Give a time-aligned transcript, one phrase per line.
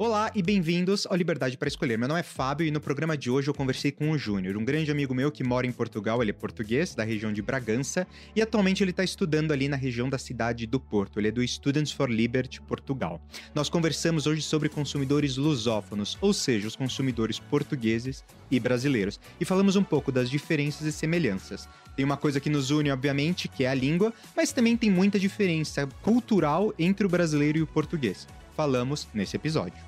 [0.00, 1.98] Olá e bem-vindos ao Liberdade para Escolher.
[1.98, 4.64] Meu nome é Fábio e no programa de hoje eu conversei com o Júnior, um
[4.64, 6.22] grande amigo meu que mora em Portugal.
[6.22, 8.06] Ele é português, da região de Bragança,
[8.36, 11.18] e atualmente ele está estudando ali na região da cidade do Porto.
[11.18, 13.20] Ele é do Students for Liberty Portugal.
[13.52, 18.22] Nós conversamos hoje sobre consumidores lusófonos, ou seja, os consumidores portugueses
[18.52, 21.68] e brasileiros, e falamos um pouco das diferenças e semelhanças.
[21.96, 25.18] Tem uma coisa que nos une, obviamente, que é a língua, mas também tem muita
[25.18, 28.28] diferença cultural entre o brasileiro e o português.
[28.54, 29.87] Falamos nesse episódio.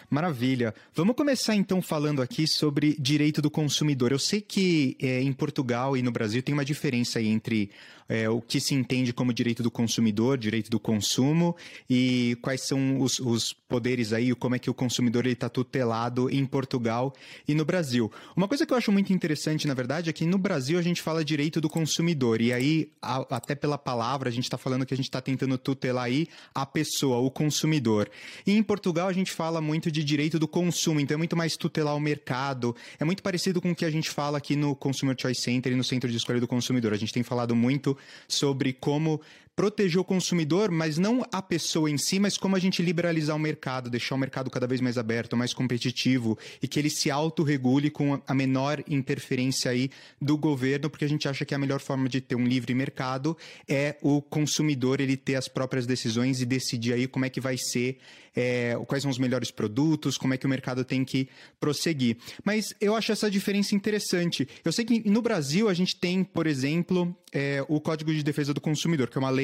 [0.11, 0.75] Maravilha.
[0.93, 4.11] Vamos começar então falando aqui sobre direito do consumidor.
[4.11, 7.71] Eu sei que é, em Portugal e no Brasil tem uma diferença entre
[8.11, 11.55] é, o que se entende como direito do consumidor, direito do consumo
[11.89, 16.45] e quais são os, os poderes aí, como é que o consumidor está tutelado em
[16.45, 17.13] Portugal
[17.47, 18.11] e no Brasil.
[18.35, 21.01] Uma coisa que eu acho muito interessante, na verdade, é que no Brasil a gente
[21.01, 24.93] fala direito do consumidor e aí, a, até pela palavra, a gente está falando que
[24.93, 28.11] a gente está tentando tutelar aí a pessoa, o consumidor.
[28.45, 31.37] E em Portugal a gente fala muito de de direito do consumo, então é muito
[31.37, 32.75] mais tutelar o mercado.
[32.99, 35.75] É muito parecido com o que a gente fala aqui no Consumer Choice Center e
[35.75, 36.93] no Centro de Escolha do Consumidor.
[36.93, 39.21] A gente tem falado muito sobre como
[39.55, 43.39] proteger o consumidor, mas não a pessoa em si, mas como a gente liberalizar o
[43.39, 47.89] mercado, deixar o mercado cada vez mais aberto, mais competitivo e que ele se autorregule
[47.89, 49.89] com a menor interferência aí
[50.21, 53.37] do governo, porque a gente acha que a melhor forma de ter um livre mercado
[53.67, 57.57] é o consumidor ele ter as próprias decisões e decidir aí como é que vai
[57.57, 57.97] ser,
[58.35, 61.27] é, quais são os melhores produtos como é que o mercado tem que
[61.59, 62.17] prosseguir.
[62.43, 64.47] Mas eu acho essa diferença interessante.
[64.63, 68.53] Eu sei que no Brasil a gente tem, por exemplo, é, o Código de Defesa
[68.53, 69.40] do Consumidor, que é uma lei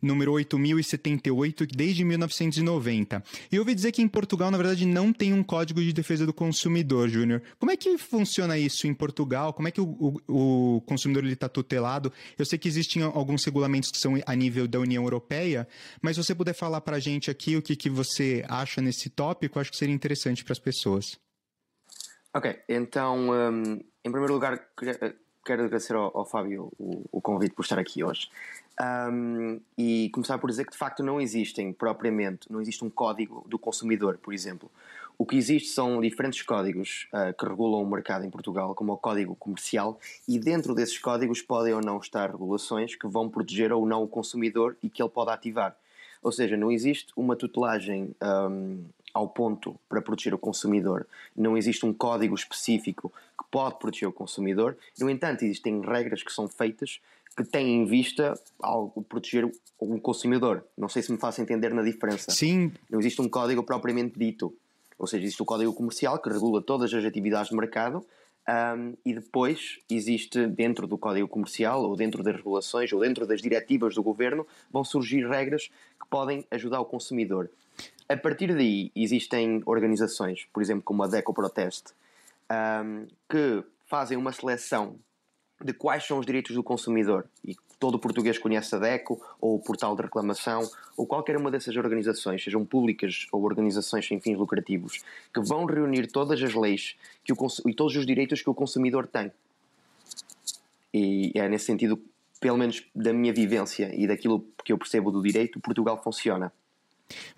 [0.00, 3.22] número 8078 desde 1990.
[3.50, 6.26] E eu ouvi dizer que em Portugal, na verdade, não tem um Código de Defesa
[6.26, 7.42] do Consumidor, Júnior.
[7.58, 9.52] Como é que funciona isso em Portugal?
[9.52, 12.12] Como é que o, o, o consumidor está tutelado?
[12.38, 15.66] Eu sei que existem alguns regulamentos que são a nível da União Europeia,
[16.00, 19.10] mas se você puder falar para a gente aqui o que, que você acha nesse
[19.10, 21.18] tópico, acho que seria interessante para as pessoas.
[22.32, 23.72] Ok, então, um,
[24.04, 24.60] em primeiro lugar,
[25.44, 28.28] quero agradecer ao, ao Fábio o, o, convite por estar aqui hoje.
[28.80, 33.44] Um, e começar por dizer que de facto não existem propriamente, não existe um código
[33.48, 34.70] do consumidor, por exemplo.
[35.18, 38.96] O que existe são diferentes códigos uh, que regulam o mercado em Portugal, como o
[38.96, 43.84] Código Comercial, e dentro desses códigos podem ou não estar regulações que vão proteger ou
[43.84, 45.76] não o consumidor e que ele pode ativar.
[46.22, 48.82] Ou seja, não existe uma tutelagem um,
[49.12, 51.06] ao ponto para proteger o consumidor.
[51.36, 54.76] Não existe um código específico que pode proteger o consumidor.
[54.98, 57.00] No entanto, existem regras que são feitas
[57.36, 60.64] que têm em vista algo proteger o consumidor.
[60.76, 62.30] Não sei se me faço entender na diferença.
[62.30, 62.72] Sim.
[62.90, 64.54] Não existe um código propriamente dito.
[64.98, 68.04] Ou seja, existe o código comercial que regula todas as atividades de mercado
[68.48, 73.40] um, e depois existe dentro do código comercial ou dentro das regulações ou dentro das
[73.40, 75.68] diretivas do governo vão surgir regras
[76.00, 77.48] que podem ajudar o consumidor.
[78.08, 81.92] A partir daí existem organizações, por exemplo, como a Deco Protest,
[82.50, 84.96] um, que fazem uma seleção
[85.62, 89.58] de quais são os direitos do consumidor e todo português conhece a DECO ou o
[89.58, 95.02] portal de reclamação ou qualquer uma dessas organizações, sejam públicas ou organizações sem fins lucrativos,
[95.32, 97.36] que vão reunir todas as leis que o,
[97.66, 99.32] e todos os direitos que o consumidor tem.
[100.92, 102.00] E é nesse sentido,
[102.38, 106.52] pelo menos da minha vivência e daquilo que eu percebo do direito, Portugal funciona.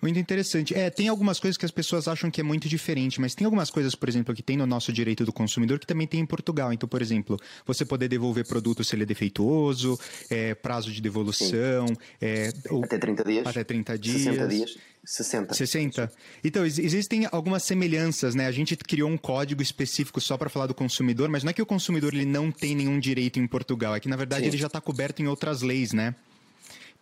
[0.01, 0.73] Muito interessante.
[0.73, 3.69] É, tem algumas coisas que as pessoas acham que é muito diferente, mas tem algumas
[3.69, 6.71] coisas, por exemplo, que tem no nosso direito do consumidor que também tem em Portugal.
[6.73, 11.85] Então, por exemplo, você poder devolver produto se ele é defeituoso, é, prazo de devolução.
[12.21, 12.51] É,
[12.83, 13.47] até 30 dias.
[13.47, 14.17] Até 30 dias.
[14.23, 14.77] 60 dias.
[15.05, 15.53] 60.
[15.53, 16.11] 60.
[16.43, 18.47] Então, existem algumas semelhanças, né?
[18.47, 21.61] A gente criou um código específico só para falar do consumidor, mas não é que
[21.61, 24.47] o consumidor ele não tem nenhum direito em Portugal, é que na verdade Sim.
[24.47, 26.15] ele já está coberto em outras leis, né?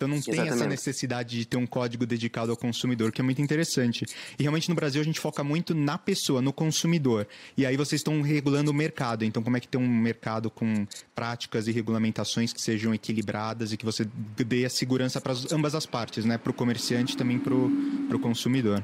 [0.02, 0.48] Então não Exatamente.
[0.48, 4.04] tem essa necessidade de ter um código dedicado ao consumidor, que é muito interessante.
[4.40, 7.28] E realmente no Brasil a gente foca muito na pessoa, no consumidor.
[7.56, 9.24] E aí vocês estão regulando o mercado.
[9.24, 13.78] Então como é que tem um mercado com práticas e regulamentações que sejam equilibradas e
[13.78, 14.08] que você
[14.38, 16.36] dê a segurança para ambas as partes, né?
[16.36, 18.84] Para o comerciante e também para o consumidor.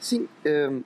[0.00, 0.82] Sim, um,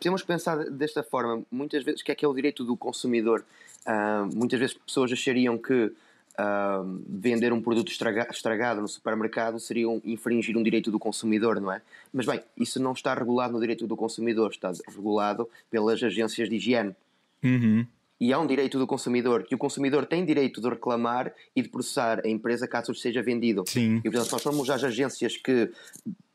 [0.00, 1.44] temos pensar desta forma.
[1.52, 3.44] Muitas vezes, que é que é o direito do consumidor?
[3.86, 5.92] Uh, muitas vezes pessoas achariam que
[6.38, 11.60] uh, vender um produto estraga estragado no supermercado seria um, infringir um direito do consumidor,
[11.60, 11.80] não é?
[12.12, 16.56] Mas bem, isso não está regulado no direito do consumidor, está regulado pelas agências de
[16.56, 16.94] higiene.
[17.42, 17.86] Uhum.
[18.20, 21.68] E há um direito do consumidor, que o consumidor tem direito de reclamar e de
[21.68, 23.64] processar a empresa caso seja vendido.
[23.66, 23.96] Sim.
[23.98, 25.70] E portanto, nós somos as agências que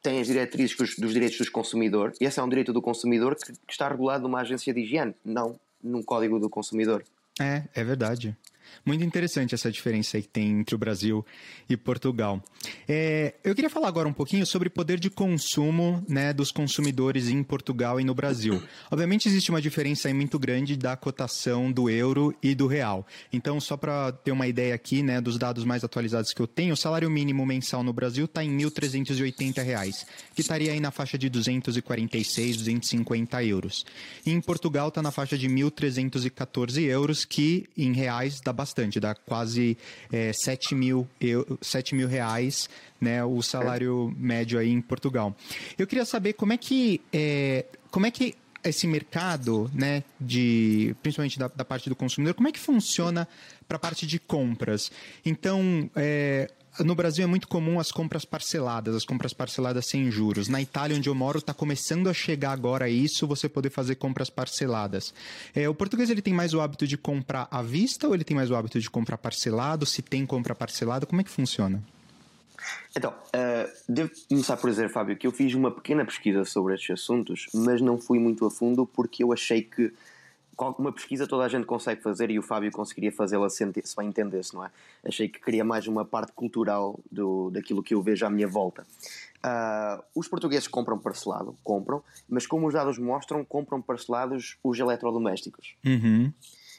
[0.01, 3.54] têm as diretrizes dos direitos dos consumidores, e esse é um direito do consumidor que,
[3.54, 7.04] que está regulado numa agência de higiene, não num código do consumidor.
[7.40, 8.36] É, é verdade.
[8.86, 11.25] Muito interessante essa diferença que tem entre o Brasil
[11.69, 12.42] e Portugal.
[12.88, 17.44] É, eu queria falar agora um pouquinho sobre poder de consumo né, dos consumidores em
[17.44, 18.62] Portugal e no Brasil.
[18.89, 23.06] Obviamente existe uma diferença muito grande da cotação do euro e do real.
[23.31, 26.74] Então, só para ter uma ideia aqui né, dos dados mais atualizados que eu tenho,
[26.74, 31.18] o salário mínimo mensal no Brasil está em R$ 1.380, que estaria aí na faixa
[31.18, 33.86] de 246, 250 euros.
[34.25, 39.16] E em Portugal está na faixa de 1.314 euros, que em reais dá bastante, dá
[39.16, 39.78] quase
[40.12, 41.08] é, 7, mil,
[41.62, 42.70] 7 mil reais
[43.00, 45.34] né, o salário médio aí em Portugal.
[45.78, 51.40] Eu queria saber como é que, é, como é que esse mercado, né, de, principalmente
[51.40, 53.26] da, da parte do consumidor, como é que funciona
[53.66, 54.92] para a parte de compras?
[55.26, 56.52] Então, é,
[56.84, 60.48] no Brasil é muito comum as compras parceladas, as compras parceladas sem juros.
[60.48, 64.30] Na Itália, onde eu moro, está começando a chegar agora isso, você poder fazer compras
[64.30, 65.14] parceladas.
[65.54, 68.36] É, o português ele tem mais o hábito de comprar à vista ou ele tem
[68.36, 69.86] mais o hábito de comprar parcelado?
[69.86, 71.84] Se tem compra parcelada, como é que funciona?
[72.96, 76.92] Então, uh, devo começar por dizer, Fábio, que eu fiz uma pequena pesquisa sobre estes
[76.92, 79.92] assuntos, mas não fui muito a fundo porque eu achei que
[80.78, 83.66] uma pesquisa toda a gente consegue fazer e o Fábio conseguiria fazê-la se
[83.98, 84.72] bem entendesse, não é?
[85.06, 88.86] Achei que queria mais uma parte cultural do, daquilo que eu vejo à minha volta.
[89.38, 95.76] Uh, os portugueses compram parcelado, compram, mas como os dados mostram, compram parcelados os eletrodomésticos.
[95.86, 96.34] Uhum.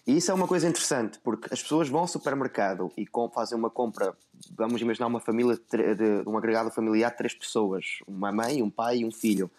[0.07, 3.71] E isso é uma coisa interessante, porque as pessoas vão ao supermercado e fazem uma
[3.71, 4.15] compra,
[4.57, 8.71] vamos imaginar uma família, de, de um agregado familiar de três pessoas, uma mãe, um
[8.71, 9.51] pai e um filho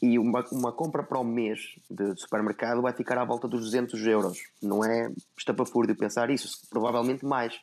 [0.00, 4.06] e uma, uma compra para o mês de supermercado vai ficar à volta dos 200
[4.06, 4.38] euros.
[4.62, 7.60] Não é estapafúrdio pensar isso, provavelmente mais.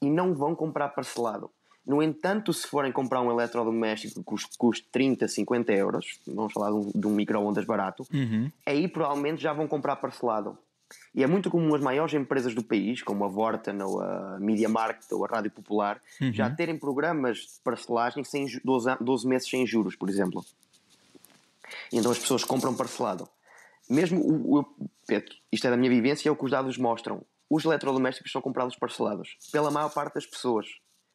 [0.00, 1.50] E não vão comprar parcelado.
[1.86, 6.70] No entanto, se forem comprar um eletrodoméstico que custe, custe 30, 50 euros, vamos falar
[6.70, 8.50] de um, de um micro-ondas barato, uhum.
[8.66, 10.56] aí provavelmente já vão comprar parcelado.
[11.14, 14.68] E é muito comum as maiores empresas do país, como a Vorten ou a Media
[14.68, 16.32] Market ou a Rádio Popular, uhum.
[16.32, 20.44] já terem programas de parcelagem sem 12, 12 meses sem juros, por exemplo.
[21.92, 23.28] E então as pessoas compram parcelado.
[23.88, 24.66] Mesmo o, o
[25.50, 27.24] isto é da minha vivência, é o que os dados mostram.
[27.48, 30.66] Os eletrodomésticos são comprados parcelados pela maior parte das pessoas,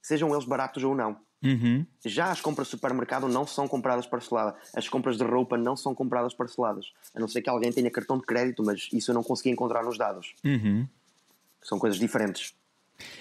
[0.02, 1.18] sejam eles baratos ou não.
[1.44, 1.86] Uhum.
[2.04, 4.56] Já as compras de supermercado não são compradas parceladas.
[4.76, 6.92] As compras de roupa não são compradas parceladas.
[7.14, 9.84] A não ser que alguém tenha cartão de crédito, mas isso eu não consegui encontrar
[9.84, 10.34] nos dados.
[10.44, 10.88] Uhum.
[11.62, 12.56] São coisas diferentes.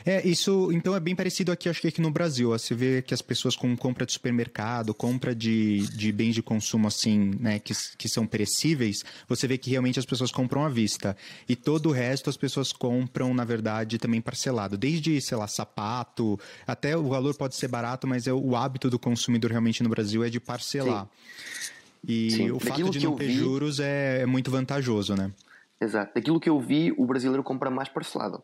[0.05, 2.51] É, isso então é bem parecido aqui, acho que aqui no Brasil.
[2.51, 6.87] Você vê que as pessoas com compra de supermercado, compra de, de bens de consumo
[6.87, 11.17] assim, né, que, que são perecíveis, você vê que realmente as pessoas compram à vista.
[11.49, 14.77] E todo o resto as pessoas compram, na verdade, também parcelado.
[14.77, 18.99] Desde, sei lá, sapato, até o valor pode ser barato, mas é o hábito do
[18.99, 21.05] consumidor realmente no Brasil é de parcelar.
[21.05, 21.75] Sim.
[22.07, 22.51] E Sim.
[22.51, 23.35] o Daquilo fato de não ter vi...
[23.35, 25.33] juros é, é muito vantajoso, né?
[25.81, 26.13] Exato.
[26.15, 28.43] Daquilo que eu vi, o brasileiro compra mais parcelado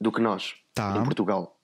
[0.00, 0.96] do que nós, tá.
[0.96, 1.56] em Portugal.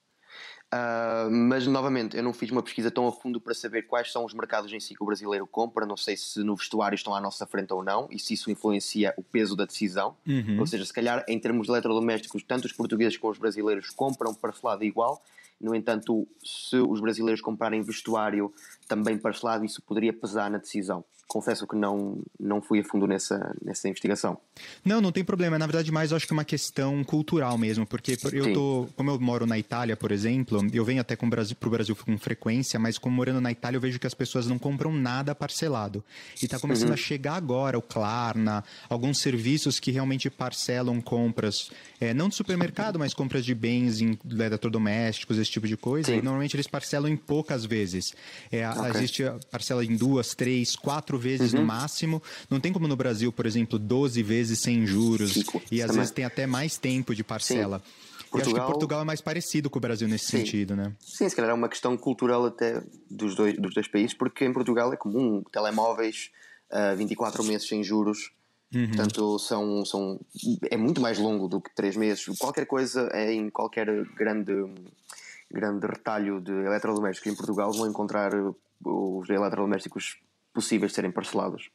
[0.73, 4.25] Uh, mas novamente, eu não fiz uma pesquisa tão a fundo para saber quais são
[4.25, 5.85] os mercados em si que o brasileiro compra.
[5.85, 9.13] Não sei se no vestuário estão à nossa frente ou não e se isso influencia
[9.15, 10.17] o peso da decisão.
[10.25, 10.59] Uhum.
[10.59, 14.33] Ou seja, se calhar em termos de eletrodomésticos, tanto os portugueses como os brasileiros compram
[14.33, 15.21] parcelado igual.
[15.61, 18.51] No entanto, se os brasileiros comprarem vestuário
[18.87, 23.55] também parcelado, isso poderia pesar na decisão confesso que não, não fui a fundo nessa,
[23.63, 24.37] nessa investigação.
[24.85, 25.57] Não, não tem problema.
[25.57, 29.09] Na verdade, mais eu acho que é uma questão cultural mesmo, porque eu tô, como
[29.09, 32.79] eu moro na Itália, por exemplo, eu venho até para o Brasil, Brasil com frequência,
[32.79, 36.03] mas como morando na Itália, eu vejo que as pessoas não compram nada parcelado.
[36.41, 36.93] E está começando uhum.
[36.93, 42.99] a chegar agora o Klarna, alguns serviços que realmente parcelam compras, é, não de supermercado,
[42.99, 46.11] mas compras de bens em eletrodomésticos, esse tipo de coisa.
[46.11, 46.19] Sim.
[46.19, 48.13] E normalmente eles parcelam em poucas vezes.
[48.51, 48.91] É, okay.
[48.91, 51.61] Existe parcela em duas, três, quatro vezes uhum.
[51.61, 52.21] no máximo.
[52.49, 55.33] Não tem como no Brasil, por exemplo, 12 vezes sem juros.
[55.33, 55.61] Cinco.
[55.71, 57.79] E às vezes tem até mais tempo de parcela.
[57.79, 58.03] Sim.
[58.33, 58.33] Portugal...
[58.33, 60.37] Eu acho que Portugal é mais parecido com o Brasil nesse Sim.
[60.39, 60.93] sentido, né?
[60.99, 64.51] Sim, se calhar é uma questão cultural até dos dois, dos dois países, porque em
[64.51, 66.31] Portugal é comum telemóveis
[66.71, 68.31] uh, 24 meses sem juros.
[68.73, 68.87] Uhum.
[68.87, 70.19] Portanto, são, são,
[70.69, 72.25] é muito mais longo do que 3 meses.
[72.39, 74.51] Qualquer coisa é em qualquer grande,
[75.51, 78.31] grande retalho de eletrodomésticos em Portugal vão encontrar
[78.83, 80.17] os eletrodomésticos
[80.53, 81.69] possíveis de serem parcelados.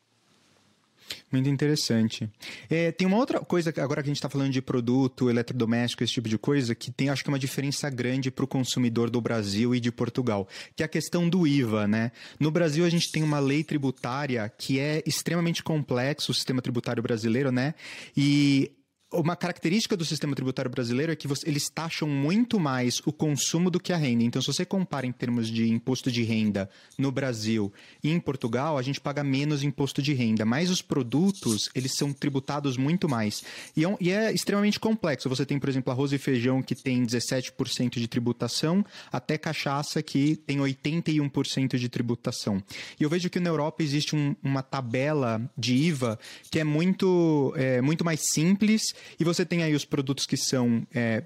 [1.31, 2.31] Muito interessante.
[2.69, 6.13] É, tem uma outra coisa, agora que a gente está falando de produto, eletrodoméstico, esse
[6.13, 9.75] tipo de coisa, que tem acho que uma diferença grande para o consumidor do Brasil
[9.75, 12.13] e de Portugal, que é a questão do IVA, né?
[12.39, 17.03] No Brasil a gente tem uma lei tributária que é extremamente complexo, o sistema tributário
[17.03, 17.75] brasileiro, né?
[18.17, 18.73] E
[19.11, 23.71] uma característica do sistema tributário brasileiro é que você, eles taxam muito mais o consumo
[23.71, 24.23] do que a renda.
[24.23, 27.73] Então, se você compara em termos de imposto de renda no Brasil
[28.03, 32.13] e em Portugal, a gente paga menos imposto de renda, mas os produtos, eles são
[32.13, 33.43] tributados muito mais.
[33.75, 35.29] E é, e é extremamente complexo.
[35.29, 40.37] Você tem, por exemplo, arroz e feijão que tem 17% de tributação, até cachaça que
[40.37, 42.63] tem 81% de tributação.
[43.01, 46.19] E eu vejo que na Europa existe um, uma tabela de IVA
[46.51, 50.87] que é muito, é, muito mais simples e você tem aí os produtos que são
[50.95, 51.25] é,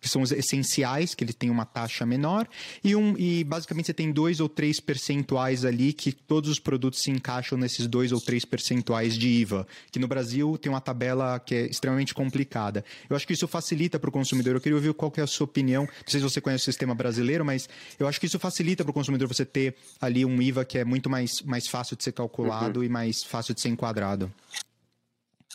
[0.00, 2.48] que são os essenciais, que ele tem uma taxa menor,
[2.82, 7.00] e, um, e basicamente você tem dois ou três percentuais ali que todos os produtos
[7.02, 11.38] se encaixam nesses dois ou três percentuais de IVA, que no Brasil tem uma tabela
[11.38, 12.84] que é extremamente complicada.
[13.08, 14.54] Eu acho que isso facilita para o consumidor.
[14.56, 15.82] Eu queria ouvir qual que é a sua opinião.
[15.82, 18.90] Não sei se você conhece o sistema brasileiro, mas eu acho que isso facilita para
[18.90, 22.12] o consumidor você ter ali um IVA que é muito mais, mais fácil de ser
[22.12, 22.86] calculado uhum.
[22.86, 24.32] e mais fácil de ser enquadrado.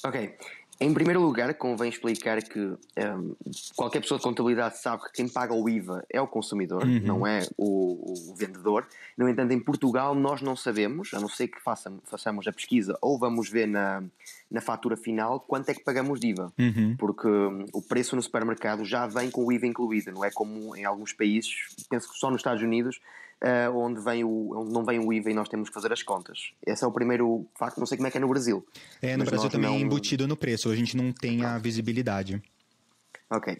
[0.04, 0.38] Ok.
[0.80, 3.36] Em primeiro lugar, convém explicar que um,
[3.76, 7.02] qualquer pessoa de contabilidade sabe que quem paga o IVA é o consumidor, uhum.
[7.02, 8.88] não é o, o, vendedor.
[9.18, 12.96] No entanto, em Portugal nós não sabemos, a não ser que façam, façamos a pesquisa
[13.02, 14.04] ou vamos ver na,
[14.50, 16.52] na fatura final quanto é que pagamos de IVA.
[16.58, 16.96] Uhum.
[16.98, 20.76] Porque um, o preço no supermercado já vem com o IVA incluído, não é como
[20.76, 21.54] em alguns países,
[21.90, 23.00] penso que só nos Estados Unidos
[23.44, 26.02] uh, onde, vem o, onde não vem o IVA e nós temos que fazer as
[26.02, 26.52] contas.
[26.66, 28.66] Esse é o primeiro facto, não sei como é que é no Brasil.
[29.02, 29.80] É, no Brasil também é não...
[29.80, 32.42] é embutido no preço, a gente não tem a visibilidade.
[33.30, 33.54] Ok.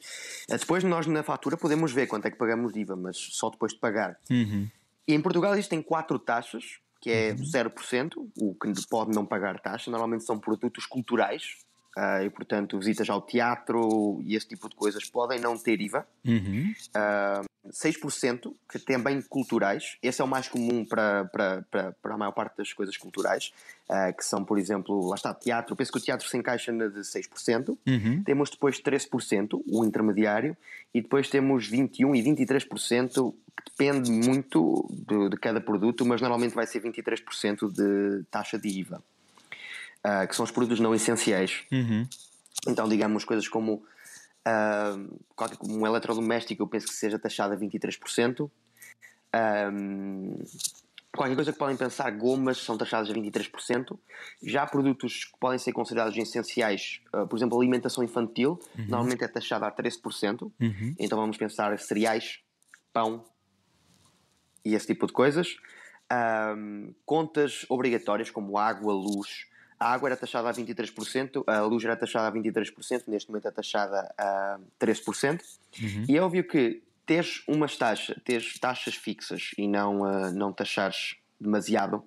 [0.50, 3.50] Eh, depois nós na fatura podemos ver quanto é que pagamos de IVA, mas só
[3.50, 4.18] depois de pagar.
[4.30, 4.68] Uhum.
[5.08, 7.38] E em Portugal existem quatro taxas, que é uhum.
[7.38, 9.90] 0%, o que pode não pagar taxa.
[9.90, 11.56] Normalmente são produtos culturais,
[11.98, 16.08] uh, e portanto visitas ao teatro e esse tipo de coisas podem não ter IVA.
[16.26, 16.74] Uhum.
[16.90, 19.98] Uh, 6%, que também culturais.
[20.02, 23.52] Esse é o mais comum para, para, para, para a maior parte das coisas culturais,
[23.90, 25.76] uh, que são, por exemplo, lá está, teatro.
[25.76, 27.78] Penso que o teatro se encaixa na de 6%.
[27.86, 28.24] Uhum.
[28.24, 30.56] Temos depois 13%, o intermediário,
[30.94, 36.54] e depois temos 21% e 23%, que depende muito de, de cada produto, mas normalmente
[36.54, 39.04] vai ser 23% de taxa de IVA,
[40.06, 41.64] uh, que são os produtos não essenciais.
[41.72, 42.08] Uhum.
[42.68, 43.84] Então, digamos, coisas como
[44.48, 45.20] Uh,
[45.68, 48.50] um eletrodoméstico eu penso que seja taxado a 23%.
[49.74, 50.42] Um,
[51.14, 53.98] qualquer coisa que podem pensar, gomas são taxadas a 23%.
[54.42, 58.86] Já produtos que podem ser considerados essenciais, uh, por exemplo, alimentação infantil, uhum.
[58.88, 60.44] normalmente é taxada a 13%.
[60.44, 60.96] Uhum.
[60.98, 62.40] Então vamos pensar cereais,
[62.94, 63.26] pão
[64.64, 65.58] e esse tipo de coisas.
[66.10, 69.46] Um, contas obrigatórias como água, luz,
[69.80, 73.52] a água era taxada a 23%, a luz era taxada a 23%, neste momento é
[73.52, 75.42] taxada a 13%.
[75.82, 76.06] Uhum.
[76.08, 81.16] E é óbvio que teres umas taxas, teres taxas fixas e não, uh, não taxares
[81.40, 82.04] demasiado,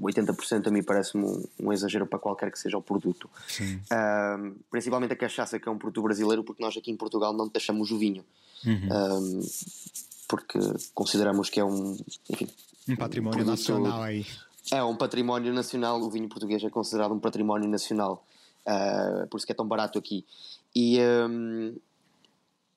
[0.00, 3.28] 80% a mim parece-me um, um, exagero para qualquer que seja o produto.
[3.60, 7.48] Uh, principalmente a cachaça, que é um produto brasileiro, porque nós aqui em Portugal não
[7.48, 8.24] taxamos o vinho.
[8.64, 8.88] Uhum.
[8.88, 9.48] Uh,
[10.26, 10.58] porque
[10.94, 11.96] consideramos que é um,
[12.28, 12.48] enfim,
[12.88, 14.26] um patrimônio um nacional aí.
[14.72, 18.24] É um património nacional, o vinho português é considerado um património nacional,
[18.66, 20.24] uh, por isso que é tão barato aqui.
[20.74, 21.76] E, um,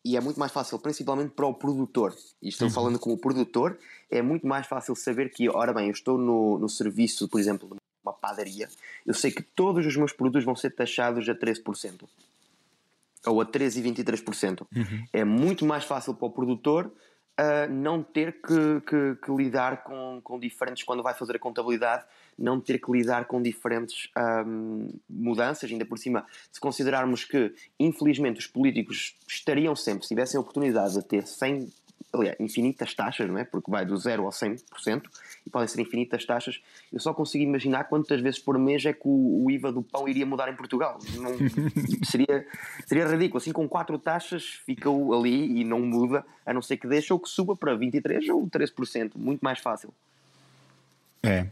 [0.04, 2.16] e é muito mais fácil, principalmente para o produtor.
[2.42, 2.74] E estou uhum.
[2.74, 3.78] falando como produtor,
[4.10, 7.70] é muito mais fácil saber que, ora bem, eu estou no, no serviço, por exemplo,
[7.70, 8.68] de uma padaria,
[9.06, 12.04] eu sei que todos os meus produtos vão ser taxados a 13%.
[13.28, 14.62] Ou a 13% e 23%.
[14.76, 15.06] Uhum.
[15.14, 16.92] É muito mais fácil para o produtor
[17.70, 22.04] não ter que, que, que, lidar com, com diferentes, quando vai fazer a contabilidade,
[22.38, 24.10] não ter que lidar com diferentes
[24.46, 30.38] um, mudanças, ainda por cima, se considerarmos que, infelizmente, os políticos estariam sempre, se tivessem
[30.38, 31.70] a oportunidade de ter 100
[32.14, 33.44] aliás, infinitas taxas, não é?
[33.44, 35.04] Porque vai do 0 ao 100%
[35.46, 36.62] e podem ser infinitas taxas.
[36.92, 40.08] Eu só consigo imaginar quantas vezes por mês é que o, o IVA do pão
[40.08, 41.00] iria mudar em Portugal.
[41.16, 41.32] Não,
[42.04, 42.46] seria,
[42.86, 43.38] seria ridículo.
[43.38, 47.20] Assim, com quatro taxas, fica ali e não muda, a não ser que deixe ou
[47.20, 49.12] que suba para 23% ou 13%.
[49.16, 49.94] Muito mais fácil.
[51.24, 51.48] É,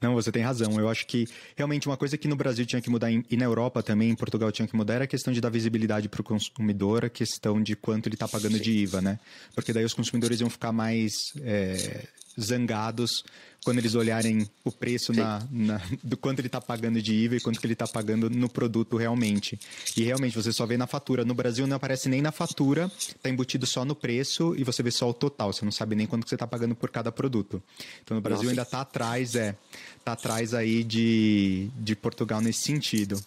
[0.00, 0.78] não, você tem razão.
[0.78, 1.26] Eu acho que
[1.56, 4.52] realmente uma coisa que no Brasil tinha que mudar e na Europa também, em Portugal
[4.52, 7.74] tinha que mudar, era a questão de dar visibilidade para o consumidor, a questão de
[7.74, 9.18] quanto ele está pagando de IVA, né?
[9.54, 11.12] Porque daí os consumidores iam ficar mais
[11.42, 12.06] é,
[12.40, 13.24] zangados
[13.64, 17.40] quando eles olharem o preço na, na, do quanto ele está pagando de IVA e
[17.40, 19.58] quanto que ele está pagando no produto realmente.
[19.96, 21.24] E realmente você só vê na fatura.
[21.24, 24.90] No Brasil não aparece nem na fatura, está embutido só no preço e você vê
[24.90, 25.52] só o total.
[25.52, 27.62] Você não sabe nem quanto que você está pagando por cada produto.
[28.02, 28.52] Então no Brasil Nossa.
[28.52, 29.56] ainda está atrás, é,
[29.98, 33.20] está atrás aí de, de Portugal nesse sentido.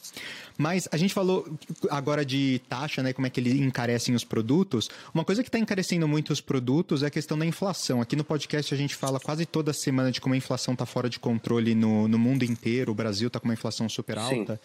[0.61, 1.47] Mas a gente falou
[1.89, 3.13] agora de taxa, né?
[3.13, 4.91] Como é que eles encarecem os produtos.
[5.11, 7.99] Uma coisa que está encarecendo muito os produtos é a questão da inflação.
[7.99, 11.09] Aqui no podcast a gente fala quase toda semana de como a inflação está fora
[11.09, 12.91] de controle no, no mundo inteiro.
[12.91, 14.53] O Brasil está com uma inflação super alta.
[14.53, 14.59] Sim.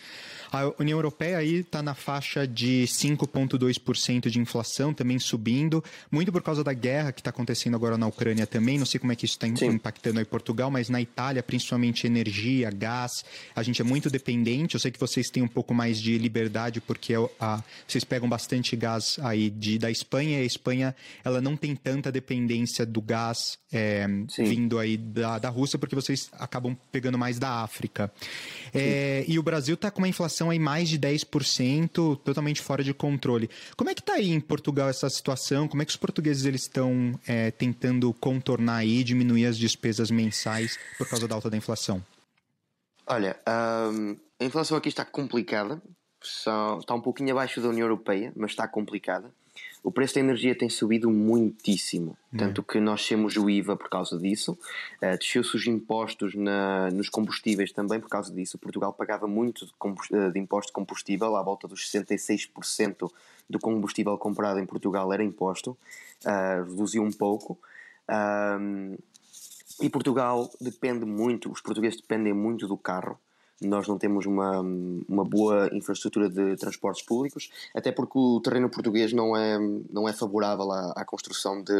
[0.53, 6.43] A União Europeia aí está na faixa de 5,2% de inflação, também subindo, muito por
[6.43, 8.79] causa da guerra que está acontecendo agora na Ucrânia também.
[8.79, 12.71] Não sei como é que isso está impactando aí Portugal, mas na Itália, principalmente energia,
[12.71, 13.25] gás,
[13.55, 14.75] a gente é muito dependente.
[14.75, 18.29] Eu sei que vocês têm um pouco mais de liberdade porque é a, vocês pegam
[18.29, 20.39] bastante gás aí de, da Espanha.
[20.39, 24.07] E a Espanha ela não tem tanta dependência do gás é,
[24.39, 28.11] vindo aí da, da Rússia porque vocês acabam pegando mais da África.
[28.75, 32.93] É, e o Brasil está com uma inflação aí mais de 10%, totalmente fora de
[32.93, 33.49] controle.
[33.77, 35.69] Como é que está aí em Portugal essa situação?
[35.69, 40.79] Como é que os portugueses eles estão é, tentando contornar aí, diminuir as despesas mensais
[40.99, 42.03] por causa da alta da inflação?
[43.07, 43.37] Olha,
[43.93, 45.81] um, a inflação aqui está complicada,
[46.23, 49.33] está um pouquinho abaixo da União Europeia, mas está complicada.
[49.83, 52.39] O preço da energia tem subido muitíssimo, uhum.
[52.39, 54.59] tanto que nós temos o IVA por causa disso,
[55.01, 58.59] uh, desceu-se os impostos na, nos combustíveis também por causa disso.
[58.59, 63.11] Portugal pagava muito de, uh, de imposto de combustível, à volta dos 66%
[63.49, 65.71] do combustível comprado em Portugal era imposto,
[66.25, 67.59] uh, reduziu um pouco.
[69.81, 73.19] e Portugal depende muito, os portugueses dependem muito do carro
[73.61, 79.13] nós não temos uma, uma boa infraestrutura de transportes públicos, até porque o terreno português
[79.13, 79.59] não é,
[79.91, 81.75] não é favorável à, à construção de,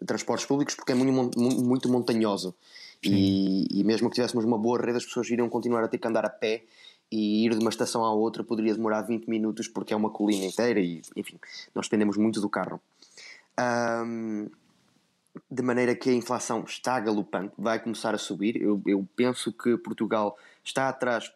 [0.00, 2.54] de, transportes públicos porque é muito, muito montanhoso.
[3.02, 6.06] E, e, mesmo que tivéssemos uma boa rede, as pessoas iriam continuar a ter que
[6.06, 6.62] andar a pé
[7.10, 10.44] e ir de uma estação à outra poderia demorar 20 minutos porque é uma colina
[10.44, 11.36] inteira e, enfim,
[11.74, 12.80] nós dependemos muito do carro.
[13.60, 14.48] Um,
[15.50, 18.56] de maneira que a inflação está galopante, vai começar a subir.
[18.60, 21.32] Eu, eu penso que Portugal está atrás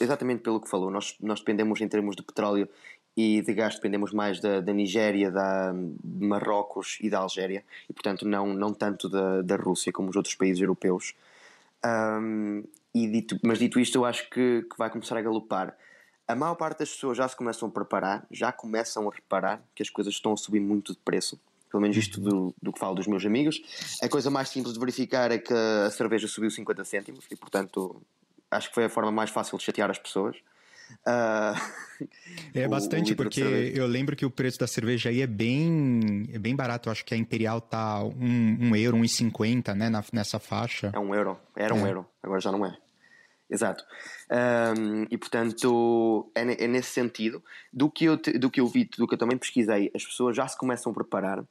[0.00, 0.90] exatamente pelo que falou.
[0.90, 2.68] Nós, nós dependemos em termos de petróleo
[3.16, 7.92] e de gás dependemos mais da, da Nigéria, da, de Marrocos e da Algéria e
[7.92, 11.14] portanto não, não tanto da, da Rússia como os outros países europeus.
[11.84, 12.64] Um,
[12.94, 15.76] e dito, mas dito isto, eu acho que, que vai começar a galopar.
[16.26, 19.82] A maior parte das pessoas já se começam a preparar, já começam a reparar que
[19.82, 21.38] as coisas estão a subir muito de preço
[21.70, 23.60] pelo menos isto do, do que falo dos meus amigos.
[24.02, 28.00] A coisa mais simples de verificar é que a cerveja subiu 50 cêntimos e, portanto,
[28.50, 30.36] acho que foi a forma mais fácil de chatear as pessoas.
[31.06, 32.06] Uh,
[32.54, 33.40] é bastante, porque
[33.74, 36.88] eu lembro que o preço da cerveja aí é bem, é bem barato.
[36.88, 40.90] Eu acho que a Imperial tá um, um euro, 1,50, né, na, nessa faixa.
[40.94, 41.76] É um euro, era é.
[41.76, 42.76] um euro, agora já não é.
[43.48, 43.84] Exato.
[44.30, 47.42] Um, e portanto, é, é, nesse sentido.
[47.72, 50.46] Do que, eu, do que eu vi, do que eu também pesquisei, as pessoas já
[50.48, 51.44] se começam a preparar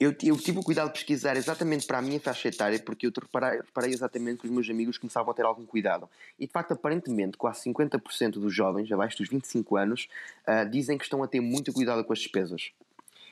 [0.00, 3.12] eu, eu tive o cuidado de pesquisar exatamente para a minha faixa etária, porque eu
[3.20, 6.08] reparei, reparei exatamente que os meus amigos começavam a ter algum cuidado.
[6.38, 10.08] E de facto, aparentemente, quase 50% dos jovens, abaixo dos 25 anos,
[10.46, 12.70] uh, dizem que estão a ter muito cuidado com as despesas.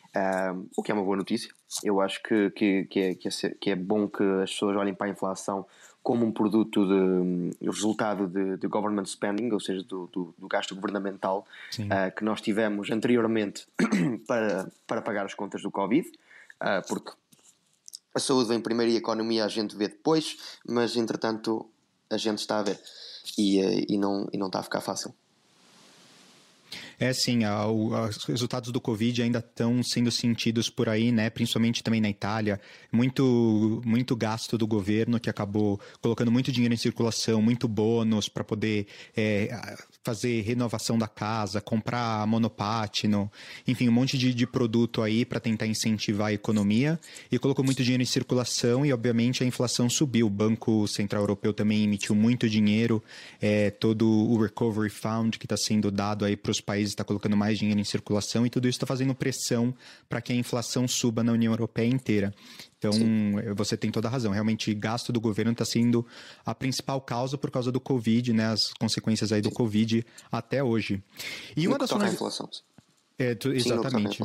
[0.08, 1.50] Uh, o que é uma boa notícia.
[1.84, 4.94] Eu acho que, que, que, é, que, é, que é bom que as pessoas olhem
[4.94, 5.64] para a inflação
[6.02, 10.74] como um produto de resultado de, de, government spending, ou seja, do, do, do gasto
[10.74, 11.44] governamental
[11.78, 13.66] uh, que nós tivemos anteriormente
[14.26, 16.08] para, para pagar as contas do Covid
[16.88, 17.12] porque
[18.14, 21.68] a saúde vem primeiro e a economia a gente vê depois, mas entretanto
[22.10, 22.80] a gente está a ver
[23.36, 25.14] e, uh, e, não, e não está a ficar fácil.
[26.98, 31.28] É, sim, os resultados do Covid ainda estão sendo sentidos por aí, né?
[31.28, 32.58] Principalmente também na Itália.
[32.90, 38.42] Muito, muito gasto do governo que acabou colocando muito dinheiro em circulação, muito bônus para
[38.42, 43.30] poder é, fazer renovação da casa, comprar monopátino,
[43.66, 46.98] enfim, um monte de, de produto aí para tentar incentivar a economia
[47.30, 50.28] e colocou muito dinheiro em circulação e, obviamente, a inflação subiu.
[50.28, 53.02] O Banco Central Europeu também emitiu muito dinheiro,
[53.40, 57.36] é, todo o Recovery Fund que está sendo dado aí para os países está colocando
[57.36, 59.74] mais dinheiro em circulação e tudo isso está fazendo pressão
[60.08, 62.34] para que a inflação suba na União Europeia inteira.
[62.78, 63.34] Então, Sim.
[63.54, 64.32] você tem toda a razão.
[64.32, 66.06] Realmente, gasto do governo está sendo
[66.44, 68.46] a principal causa por causa do Covid, né?
[68.46, 69.54] As consequências aí do Sim.
[69.54, 71.02] Covid até hoje.
[71.56, 72.48] E uma das inflação.
[73.18, 74.18] É, tu, exatamente.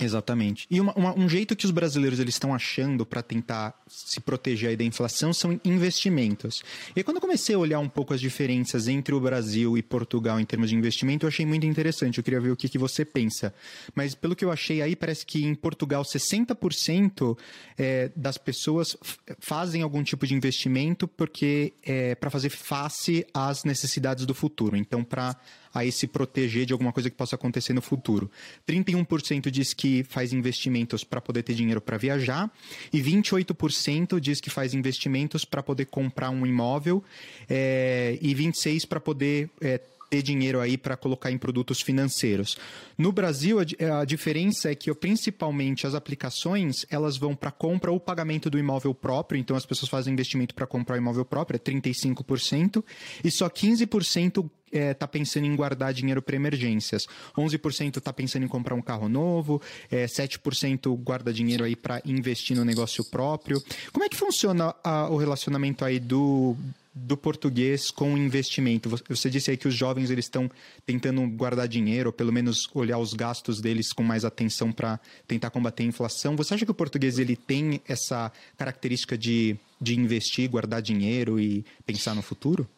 [0.00, 0.66] Exatamente.
[0.70, 4.76] E uma, uma, um jeito que os brasileiros eles estão achando para tentar se proteger
[4.76, 6.62] da inflação são investimentos.
[6.94, 10.38] E quando eu comecei a olhar um pouco as diferenças entre o Brasil e Portugal
[10.38, 12.18] em termos de investimento, eu achei muito interessante.
[12.18, 13.52] Eu queria ver o que, que você pensa.
[13.94, 17.36] Mas pelo que eu achei aí, parece que em Portugal 60%
[17.76, 18.96] é, das pessoas
[19.40, 24.76] fazem algum tipo de investimento porque é para fazer face às necessidades do futuro.
[24.76, 25.36] Então, para
[25.78, 28.30] aí se proteger de alguma coisa que possa acontecer no futuro.
[28.66, 32.50] 31% diz que faz investimentos para poder ter dinheiro para viajar
[32.92, 37.02] e 28% diz que faz investimentos para poder comprar um imóvel
[37.48, 42.56] é, e 26% para poder é, ter dinheiro aí para colocar em produtos financeiros.
[42.96, 48.00] No Brasil, a, a diferença é que principalmente as aplicações elas vão para compra ou
[48.00, 51.58] pagamento do imóvel próprio, então as pessoas fazem investimento para comprar o imóvel próprio, é
[51.58, 52.84] 35%,
[53.22, 57.06] e só 15% é, tá pensando em guardar dinheiro para emergências.
[57.36, 62.56] 11% está pensando em comprar um carro novo, é, 7% guarda dinheiro aí para investir
[62.56, 63.62] no negócio próprio.
[63.92, 66.56] Como é que funciona a, o relacionamento aí do
[67.04, 68.90] do português com investimento?
[69.08, 70.50] Você disse aí que os jovens eles estão
[70.84, 75.50] tentando guardar dinheiro, ou pelo menos olhar os gastos deles com mais atenção para tentar
[75.50, 76.36] combater a inflação.
[76.36, 81.64] Você acha que o português ele tem essa característica de, de investir, guardar dinheiro e
[81.86, 82.68] pensar no futuro?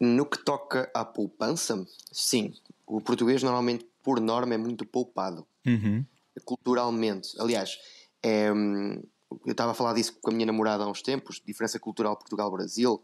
[0.00, 2.52] No que toca à poupança, sim.
[2.86, 5.46] O português normalmente, por norma, é muito poupado.
[5.66, 6.04] Uhum.
[6.44, 7.28] Culturalmente.
[7.38, 7.76] Aliás,
[8.22, 8.50] é,
[9.30, 13.00] eu estava a falar disso com a minha namorada há uns tempos, diferença cultural Portugal-Brasil,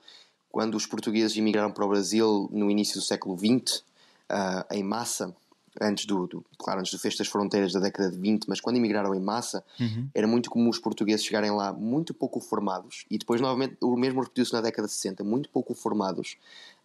[0.50, 3.82] quando os portugueses emigraram para o Brasil no início do século XX, uh,
[4.30, 5.34] ah, em massa,
[5.80, 8.76] antes do, do, claro, antes do fecho das fronteiras da década de 20, mas quando
[8.76, 10.08] emigraram em massa, uhum.
[10.14, 14.20] era muito comum os portugueses chegarem lá muito pouco formados, e depois novamente o mesmo
[14.20, 16.36] repetiu-se na década de 60, muito pouco formados,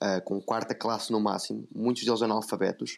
[0.01, 2.97] uh, com quarta classe no máximo, muitos deles analfabetos,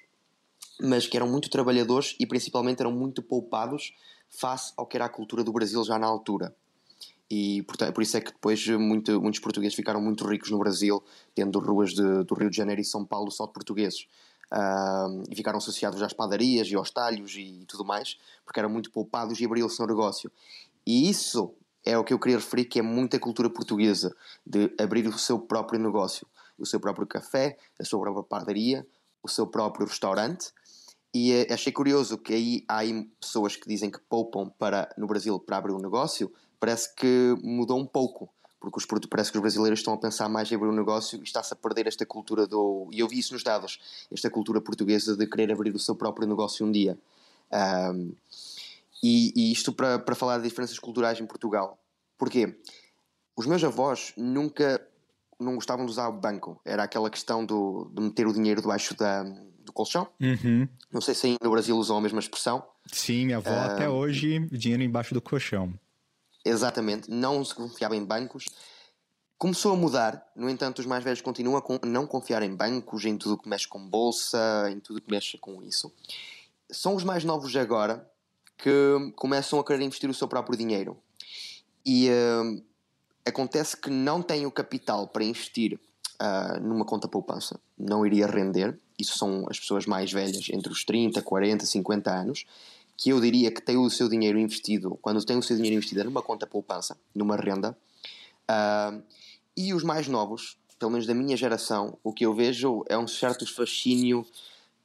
[0.80, 3.94] mas que eram muito trabalhadores e principalmente eram muito poupados
[4.32, 6.56] face ao que era a cultura do Brasil já na altura.
[7.30, 11.04] E portanto, por isso é que depois muito, muitos portugueses ficaram muito ricos no Brasil,
[11.36, 14.08] tendo ruas de, do Rio de Janeiro e São Paulo só de portugueses.
[14.52, 18.92] Uh, e ficaram associados às padarias e aos talhos e tudo mais, porque eram muito
[18.92, 20.30] poupados e abriam-se no negócio.
[20.86, 21.54] E isso
[21.86, 24.14] é o que eu queria referir, que é muita cultura portuguesa,
[24.46, 28.86] de abrir o seu próprio negócio, o seu próprio café, a sua própria padaria,
[29.24, 30.52] o seu próprio restaurante,
[31.14, 35.08] e uh, achei curioso que aí há aí pessoas que dizem que poupam para, no
[35.08, 36.32] Brasil para abrir um negócio.
[36.60, 40.52] Parece que mudou um pouco, porque os, parece que os brasileiros estão a pensar mais
[40.52, 42.88] em abrir um negócio e está-se a perder esta cultura do.
[42.92, 43.80] E eu vi isso nos dados,
[44.12, 46.98] esta cultura portuguesa de querer abrir o seu próprio negócio um dia.
[47.52, 48.14] Um,
[49.04, 51.78] e, e, isto para, para falar de diferenças culturais em Portugal.
[52.18, 52.56] Porquê?
[53.36, 54.80] Os meus avós nunca
[55.40, 56.62] não gostavam de usar o banco.
[56.64, 59.24] Era aquela questão do, de meter o dinheiro debaixo da,
[59.66, 60.08] do colchão.
[60.20, 60.68] Uhum.
[60.92, 62.64] Não sei se aí no Brasil usam a mesma expressão.
[62.92, 65.74] Sim, minha avó uh, até hoje, dinheiro embaixo do colchão.
[66.44, 68.46] Exatamente, não se confiava em bancos.
[69.38, 73.18] Começou a mudar, no entanto, os mais velhos continuam a não confiar em bancos, em
[73.18, 75.92] tudo que mexe com bolsa, em tudo que mexe com isso.
[76.70, 78.08] São os mais novos agora
[78.58, 80.98] que começam a querer investir o seu próprio dinheiro.
[81.84, 82.64] E uh,
[83.26, 85.80] acontece que não têm o capital para investir
[86.22, 88.80] uh, numa conta poupança, não iria render.
[89.00, 92.46] Isso são as pessoas mais velhas, entre os 30, 40, 50 anos,
[92.96, 96.04] que eu diria que têm o seu dinheiro investido, quando têm o seu dinheiro investido
[96.04, 97.76] numa conta poupança, numa renda.
[98.44, 99.02] Uh,
[99.58, 103.08] e os mais novos, pelo menos da minha geração, o que eu vejo é um
[103.08, 104.26] certo fascínio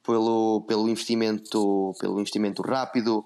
[0.03, 3.25] pelo, pelo investimento pelo investimento rápido.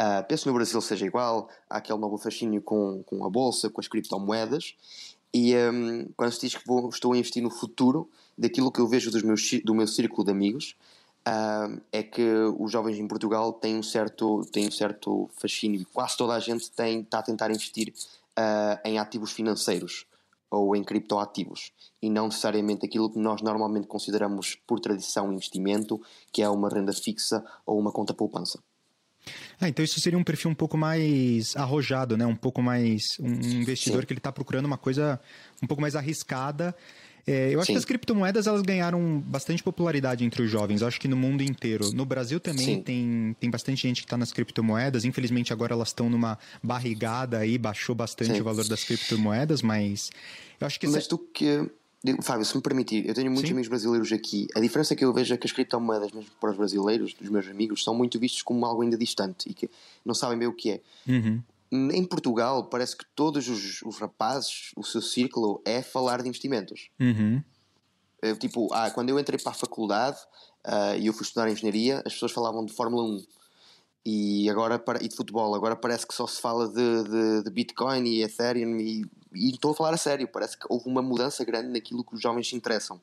[0.00, 3.80] Uh, penso no Brasil seja igual, há aquele novo fascínio com, com a bolsa, com
[3.80, 4.74] as criptomoedas.
[5.34, 8.86] E um, quando se diz que vou, estou a investir no futuro, daquilo que eu
[8.86, 10.76] vejo dos meus, do meu círculo de amigos,
[11.26, 12.22] uh, é que
[12.56, 15.84] os jovens em Portugal têm um certo, têm um certo fascínio.
[15.92, 17.92] Quase toda a gente tem, está a tentar investir
[18.38, 20.06] uh, em ativos financeiros
[20.48, 26.00] ou em criptoativos e não necessariamente aquilo que nós normalmente consideramos por tradição investimento,
[26.32, 28.60] que é uma renda fixa ou uma conta poupança.
[29.60, 32.26] Ah, então isso seria um perfil um pouco mais arrojado, né?
[32.26, 34.06] Um pouco mais um investidor Sim.
[34.06, 35.20] que ele está procurando uma coisa
[35.62, 36.74] um pouco mais arriscada.
[37.26, 37.72] É, eu acho Sim.
[37.72, 41.90] que as criptomoedas elas ganharam bastante popularidade entre os jovens, acho que no mundo inteiro.
[41.94, 45.06] No Brasil também tem, tem bastante gente que está nas criptomoedas.
[45.06, 48.40] Infelizmente agora elas estão numa barrigada aí, baixou bastante Sim.
[48.42, 50.10] o valor das criptomoedas, mas
[50.60, 50.86] eu acho que...
[50.86, 51.66] Mas tu que
[52.22, 53.54] Fábio, se me permitir, eu tenho muitos Sim.
[53.54, 54.46] amigos brasileiros aqui.
[54.54, 57.48] A diferença que eu vejo é que as criptomoedas, mesmo para os brasileiros, dos meus
[57.48, 59.70] amigos, são muito vistos como algo ainda distante e que
[60.04, 60.80] não sabem bem o que é.
[61.08, 61.42] Uhum.
[61.72, 66.90] Em Portugal, parece que todos os, os, rapazes, o seu círculo é falar de investimentos.
[67.00, 67.42] Uhum.
[68.20, 70.18] Eu, tipo, ah, quando eu entrei para a faculdade
[70.66, 73.24] uh, e eu fui estudar engenharia, as pessoas falavam de Fórmula 1
[74.06, 75.54] e agora e de futebol.
[75.54, 79.72] Agora parece que só se fala de, de, de Bitcoin e Ethereum e e estou
[79.72, 82.56] a falar a sério, parece que houve uma mudança grande naquilo que os jovens se
[82.56, 83.00] interessam.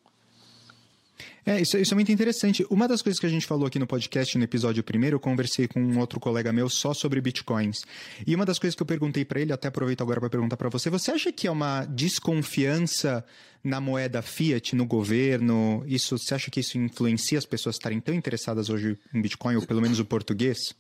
[1.46, 2.66] É, isso, isso, é muito interessante.
[2.70, 5.68] Uma das coisas que a gente falou aqui no podcast, no episódio primeiro, eu conversei
[5.68, 7.82] com um outro colega meu só sobre bitcoins.
[8.26, 10.70] E uma das coisas que eu perguntei para ele, até aproveito agora para perguntar para
[10.70, 13.26] você, você acha que é uma desconfiança
[13.64, 15.84] na moeda fiat, no governo?
[15.88, 19.66] Isso, você acha que isso influencia as pessoas estarem tão interessadas hoje em bitcoin, ou
[19.66, 20.76] pelo menos o português?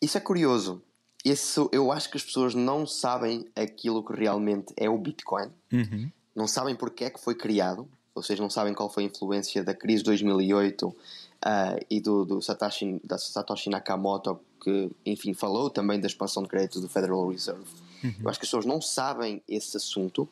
[0.00, 0.82] Isso é curioso,
[1.24, 6.10] isso, eu acho que as pessoas não sabem aquilo que realmente é o Bitcoin, uhum.
[6.34, 9.64] não sabem porque é que foi criado ou seja, não sabem qual foi a influência
[9.64, 10.94] da crise de 2008 uh,
[11.88, 16.80] e do, do Satoshi, da Satoshi Nakamoto, que, enfim, falou também da expansão de crédito
[16.80, 17.64] do Federal Reserve.
[18.04, 18.14] Uhum.
[18.22, 20.28] Eu acho que as pessoas não sabem esse assunto,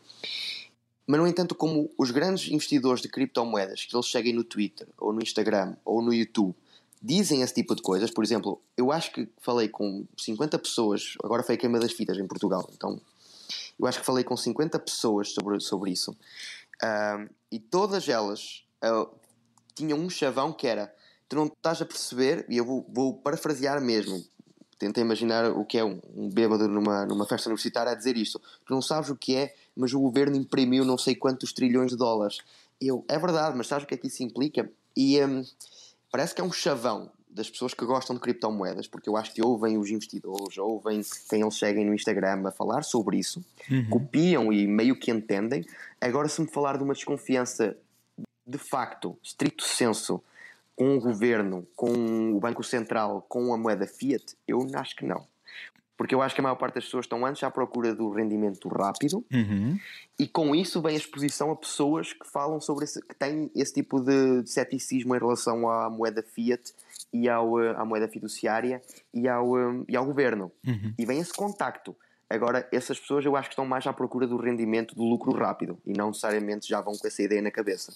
[1.07, 5.13] mas, no entanto, como os grandes investidores de criptomoedas, que eles seguem no Twitter, ou
[5.13, 6.55] no Instagram, ou no YouTube,
[7.01, 11.43] dizem esse tipo de coisas, por exemplo, eu acho que falei com 50 pessoas, agora
[11.43, 13.01] foi a queima das fitas em Portugal, então
[13.79, 19.09] eu acho que falei com 50 pessoas sobre, sobre isso, uh, e todas elas uh,
[19.75, 20.95] tinham um chavão que era:
[21.29, 24.23] tu não estás a perceber, e eu vou, vou parafrasear mesmo.
[24.79, 28.41] Tenta imaginar o que é um, um bêbado numa, numa festa universitária a dizer isto.
[28.65, 31.99] Tu não sabes o que é, mas o governo imprimiu não sei quantos trilhões de
[31.99, 32.39] dólares.
[32.81, 34.71] Eu, é verdade, mas sabes o que é que isso implica?
[34.97, 35.45] E um,
[36.11, 39.43] parece que é um chavão das pessoas que gostam de criptomoedas, porque eu acho que
[39.43, 43.89] ouvem os investidores, ouvem quem eles seguem no Instagram a falar sobre isso, uhum.
[43.89, 45.65] copiam e meio que entendem.
[46.01, 47.77] Agora, se me falar de uma desconfiança
[48.45, 50.21] de facto, estricto senso,
[50.75, 55.25] com o governo, com o Banco Central, com a moeda fiat, eu acho que não.
[56.01, 58.71] Porque eu acho que a maior parte das pessoas estão antes à procura do rendimento
[58.71, 59.79] rápido uhum.
[60.19, 63.75] e com isso vem a exposição a pessoas que falam sobre esse, que têm esse
[63.75, 66.73] tipo de, de ceticismo em relação à moeda fiat
[67.13, 68.81] e ao, eh, à moeda fiduciária
[69.13, 70.51] e ao, eh, e ao governo.
[70.67, 70.95] Uhum.
[70.99, 71.95] E vem esse contacto.
[72.31, 75.77] Agora, essas pessoas eu acho que estão mais à procura do rendimento, do lucro rápido
[75.85, 77.93] e não necessariamente já vão com essa ideia na cabeça.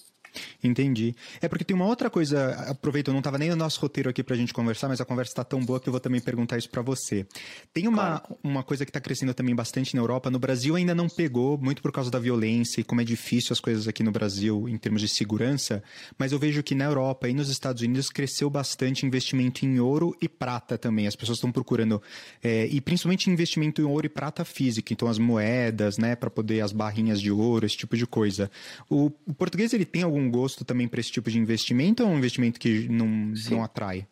[0.61, 1.15] Entendi.
[1.41, 4.35] É porque tem uma outra coisa, aproveito, não estava nem no nosso roteiro aqui para
[4.35, 6.69] a gente conversar, mas a conversa está tão boa que eu vou também perguntar isso
[6.69, 7.25] para você.
[7.73, 8.37] Tem uma, claro.
[8.43, 11.81] uma coisa que está crescendo também bastante na Europa, no Brasil ainda não pegou, muito
[11.81, 14.99] por causa da violência e como é difícil as coisas aqui no Brasil em termos
[14.99, 15.81] de segurança,
[16.17, 20.13] mas eu vejo que na Europa e nos Estados Unidos cresceu bastante investimento em ouro
[20.21, 21.07] e prata também.
[21.07, 22.01] As pessoas estão procurando,
[22.43, 26.31] é, e principalmente investimento em ouro e prata prata física, então as moedas, né, para
[26.31, 28.49] poder as barrinhas de ouro, esse tipo de coisa.
[28.89, 32.11] O, o português ele tem algum gosto também para esse tipo de investimento ou é
[32.11, 33.05] um investimento que não,
[33.51, 34.07] não atrai?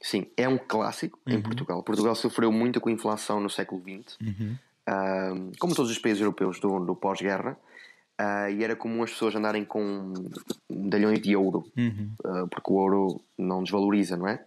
[0.00, 1.34] Sim, é um clássico uhum.
[1.34, 1.82] em Portugal.
[1.84, 4.56] Portugal sofreu muito com a inflação no século XX, uhum.
[4.88, 7.56] uh, como todos os países europeus do, do pós-guerra.
[8.20, 10.12] Uh, e era comum as pessoas andarem com
[10.68, 12.10] medalhões de ouro, uhum.
[12.24, 14.44] uh, porque o ouro não desvaloriza, não é?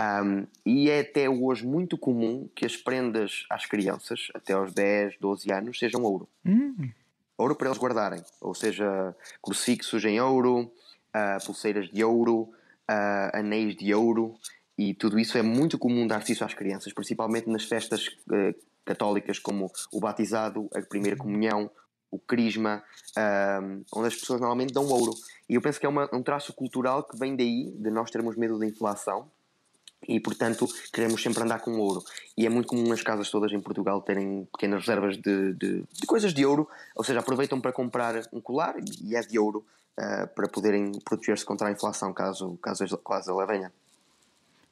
[0.00, 5.16] Um, e é até hoje muito comum que as prendas às crianças, até aos 10,
[5.20, 6.28] 12 anos, sejam ouro.
[6.44, 6.90] Uhum.
[7.36, 8.22] Ouro para eles guardarem.
[8.40, 14.34] Ou seja, crucifixos em ouro, uh, pulseiras de ouro, uh, anéis de ouro.
[14.76, 19.40] E tudo isso é muito comum dar-se isso às crianças, principalmente nas festas uh, católicas,
[19.40, 21.68] como o batizado, a primeira comunhão,
[22.10, 22.82] o crisma,
[23.92, 25.12] onde as pessoas normalmente dão ouro.
[25.46, 28.34] E eu penso que é uma, um traço cultural que vem daí, de nós termos
[28.34, 29.30] medo da inflação
[30.06, 32.02] e portanto queremos sempre andar com ouro.
[32.36, 36.06] E é muito comum as casas todas em Portugal terem pequenas reservas de, de, de
[36.06, 39.64] coisas de ouro, ou seja, aproveitam para comprar um colar e é de ouro
[39.98, 43.72] uh, para poderem proteger-se contra a inflação caso, caso, caso ela venha.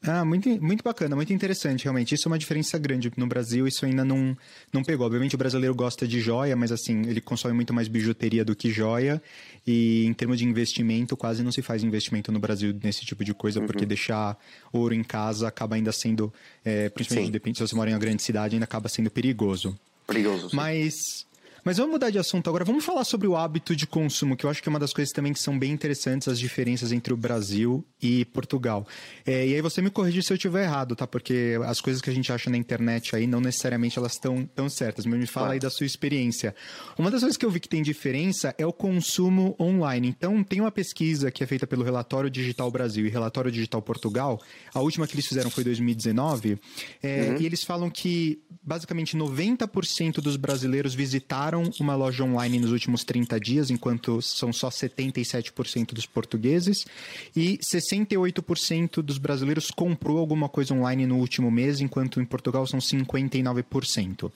[0.03, 2.15] Ah, muito, muito bacana, muito interessante, realmente.
[2.15, 3.11] Isso é uma diferença grande.
[3.17, 4.37] No Brasil, isso ainda não,
[4.73, 5.07] não pegou.
[5.07, 8.71] Obviamente, o brasileiro gosta de joia, mas assim, ele consome muito mais bijuteria do que
[8.71, 9.21] joia.
[9.67, 13.35] E em termos de investimento, quase não se faz investimento no Brasil nesse tipo de
[13.35, 13.67] coisa, uhum.
[13.67, 14.39] porque deixar
[14.73, 16.33] ouro em casa acaba ainda sendo,
[16.65, 19.77] é, principalmente depende, se você mora em uma grande cidade, ainda acaba sendo perigoso.
[20.07, 20.51] Perigoso.
[20.51, 20.57] Sim.
[20.57, 21.26] Mas
[21.67, 22.65] mas vamos mudar de assunto agora.
[22.65, 25.13] Vamos falar sobre o hábito de consumo, que eu acho que é uma das coisas
[25.13, 28.87] também que são bem interessantes, as diferenças entre o Brasil e Portugal.
[29.27, 31.09] É, e aí você me corrige se eu estiver errado, tá?
[31.09, 34.69] Porque as coisas que a gente acha na internet aí, não necessariamente elas estão tão
[34.69, 35.07] certas.
[35.07, 36.55] Mas me fala aí da sua experiência.
[36.97, 40.07] Uma das coisas que eu vi que tem diferença é o consumo online.
[40.07, 44.41] Então, tem uma pesquisa que é feita pelo Relatório Digital Brasil e Relatório Digital Portugal.
[44.73, 46.61] A última que eles fizeram foi 2019.
[47.03, 47.41] É, uhum.
[47.41, 53.39] E eles falam que, basicamente, 90% dos brasileiros visitaram uma loja online nos últimos 30
[53.41, 56.87] dias, enquanto são só 77% dos portugueses,
[57.35, 62.81] e 68% dos brasileiros comprou alguma coisa online no último mês, enquanto em Portugal são
[62.81, 64.31] 59%.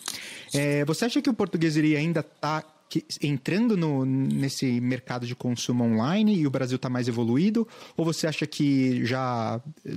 [0.55, 2.65] É, você acha que o português ele ainda está
[3.23, 7.69] entrando no, nesse mercado de consumo online e o Brasil está mais evoluído?
[7.97, 9.91] Ou você acha que já eh,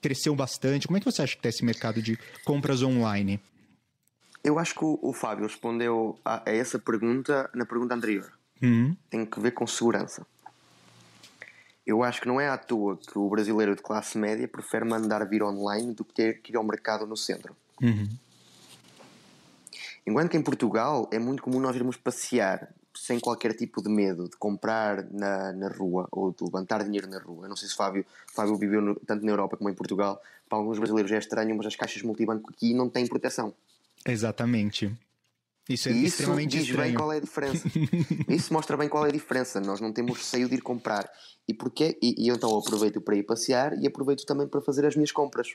[0.00, 0.86] cresceu bastante?
[0.86, 3.38] Como é que você acha que está esse mercado de compras online?
[4.42, 8.32] Eu acho que o, o Fábio respondeu a, a, essa pergunta na pergunta anterior.
[8.62, 8.96] Uhum.
[9.08, 10.26] Tem que ver com segurança.
[11.86, 15.24] Eu acho que não é à toa que o brasileiro de classe média prefere mandar
[15.26, 17.56] vir online do que ter que ir ao mercado no centro.
[17.82, 18.08] Uhum.
[20.06, 24.28] Enquanto que em Portugal é muito comum nós irmos passear sem qualquer tipo de medo
[24.28, 27.44] de comprar na, na rua ou de levantar dinheiro na rua.
[27.44, 30.20] Eu não sei se Fábio, Fábio viveu no, tanto na Europa como em Portugal.
[30.48, 33.54] Para alguns brasileiros é estranho, mas as caixas multibanco aqui não têm proteção.
[34.06, 34.92] Exatamente.
[35.68, 36.88] Isso é extremamente diz estranho.
[36.88, 37.68] bem qual é a diferença.
[38.28, 39.60] isso mostra bem qual é a diferença.
[39.60, 41.08] Nós não temos receio de ir comprar.
[41.46, 41.96] E porquê?
[42.02, 45.48] E, e então aproveito para ir passear e aproveito também para fazer as minhas compras.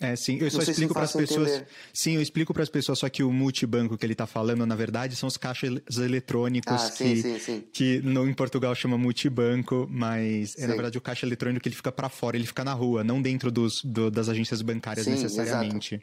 [0.00, 1.48] É, sim, eu só explico para as pessoas.
[1.50, 1.68] Entender.
[1.92, 4.74] Sim, eu explico para as pessoas só que o multibanco que ele está falando, na
[4.74, 9.86] verdade, são os caixas eletrônicos ah, que, sim, sim, que no, em Portugal chama multibanco,
[9.90, 12.72] mas é na verdade o caixa eletrônico que ele fica para fora, ele fica na
[12.72, 15.94] rua, não dentro dos, do, das agências bancárias necessariamente.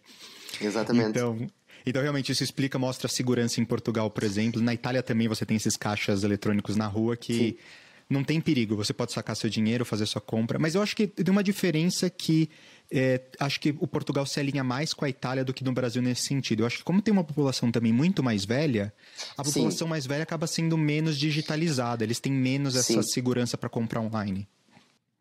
[0.60, 0.66] Exato.
[0.66, 1.10] Exatamente.
[1.10, 1.48] Então,
[1.86, 4.62] então, realmente, isso explica, mostra a segurança em Portugal, por exemplo.
[4.62, 7.58] Na Itália também você tem esses caixas eletrônicos na rua que
[8.10, 8.76] não tem perigo.
[8.76, 10.60] Você pode sacar seu dinheiro, fazer sua compra.
[10.60, 12.50] Mas eu acho que tem uma diferença que
[12.92, 16.02] é, acho que o Portugal se alinha mais com a Itália do que no Brasil
[16.02, 16.64] nesse sentido.
[16.64, 18.94] Eu acho que como tem uma população também muito mais velha,
[19.38, 19.90] a população Sim.
[19.90, 22.04] mais velha acaba sendo menos digitalizada.
[22.04, 23.10] Eles têm menos essa Sim.
[23.10, 24.48] segurança para comprar online.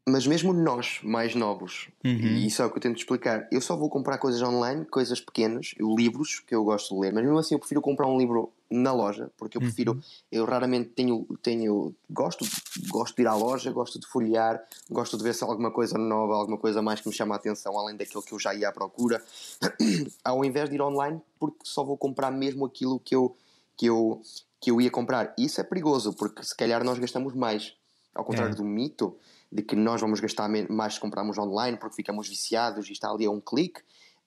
[0.09, 2.13] Mas mesmo nós, mais novos, uhum.
[2.13, 5.21] e isso é o que eu tento explicar, eu só vou comprar coisas online, coisas
[5.21, 8.51] pequenas, livros que eu gosto de ler, mas mesmo assim eu prefiro comprar um livro
[8.71, 10.01] na loja, porque eu prefiro, uhum.
[10.31, 12.47] eu raramente tenho, tenho gosto,
[12.89, 15.99] gosto de ir à loja, gosto de folhear, gosto de ver se há alguma coisa
[15.99, 18.69] nova, alguma coisa mais que me chama a atenção, além daquilo que eu já ia
[18.69, 19.23] à procura,
[20.25, 23.37] ao invés de ir online, porque só vou comprar mesmo aquilo que eu,
[23.77, 24.23] que eu,
[24.61, 25.35] que eu ia comprar.
[25.37, 27.75] E isso é perigoso, porque se calhar nós gastamos mais.
[28.15, 28.57] Ao contrário é.
[28.57, 29.17] do mito,
[29.51, 33.27] de que nós vamos gastar mais se comprarmos online porque ficamos viciados e está ali
[33.27, 33.81] a um clique,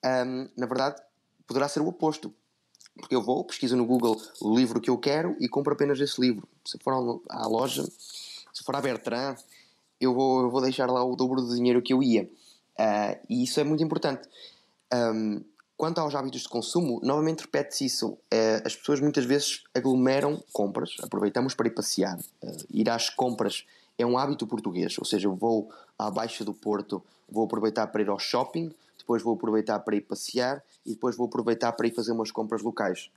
[0.04, 1.00] um, na verdade
[1.46, 2.34] poderá ser o oposto.
[2.96, 6.20] Porque eu vou, pesquiso no Google o livro que eu quero e compro apenas esse
[6.20, 6.46] livro.
[6.64, 7.84] Se for à loja,
[8.52, 9.36] se for à Bertrand,
[10.00, 12.24] eu vou, eu vou deixar lá o dobro do dinheiro que eu ia.
[12.78, 14.28] Uh, e isso é muito importante.
[14.92, 15.42] Um,
[15.76, 18.08] quanto aos hábitos de consumo, novamente repete-se isso.
[18.10, 23.64] Uh, as pessoas muitas vezes aglomeram compras, aproveitamos para ir passear, uh, ir às compras
[23.96, 28.02] é um hábito português, ou seja, eu vou à Baixa do Porto, vou aproveitar para
[28.02, 28.72] ir ao shopping,
[29.04, 32.62] depois vou aproveitar para ir passear e depois vou aproveitar para ir fazer umas compras
[32.62, 33.10] locais.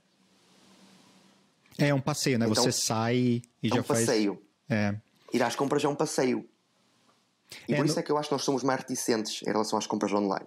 [1.78, 2.46] É um passeio, né?
[2.46, 4.00] Então, Você sai e é já um faz...
[4.00, 4.42] passeio.
[4.68, 4.94] É.
[5.32, 6.46] Ir às compras é um passeio.
[7.66, 8.00] E é, por isso no...
[8.00, 10.46] é que eu acho que nós somos mais reticentes em relação às compras online.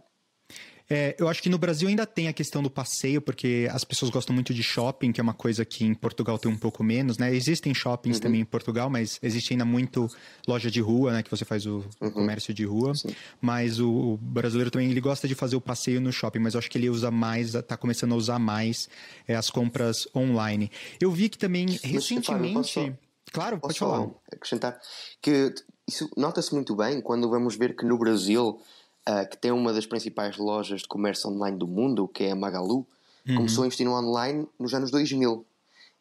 [0.94, 4.12] É, eu acho que no Brasil ainda tem a questão do passeio, porque as pessoas
[4.12, 7.18] gostam muito de shopping, que é uma coisa que em Portugal tem um pouco menos,
[7.18, 7.34] né?
[7.34, 8.24] Existem shoppings uhum.
[8.24, 10.10] também em Portugal, mas existe ainda muito
[10.46, 11.24] loja de rua, né?
[11.24, 12.12] Que você faz o uhum.
[12.12, 12.94] comércio de rua.
[12.94, 13.16] Sim.
[13.40, 16.70] Mas o, brasileiro também ele gosta de fazer o passeio no shopping, mas eu acho
[16.70, 18.90] que ele usa mais, tá começando a usar mais
[19.26, 20.70] é, as compras online.
[21.00, 22.74] Eu vi que também mas, recentemente.
[22.74, 22.98] Claro,
[23.32, 24.10] claro pode falar.
[24.30, 24.78] Acrescentar
[25.22, 25.54] que
[25.88, 28.60] isso nota-se muito bem quando vamos ver que no Brasil
[29.08, 32.36] uh, que tem uma das principais lojas de comércio online do mundo, que é a
[32.36, 32.86] Magalu,
[33.28, 33.36] uhum.
[33.36, 35.46] começou a investir no online nos anos 2000.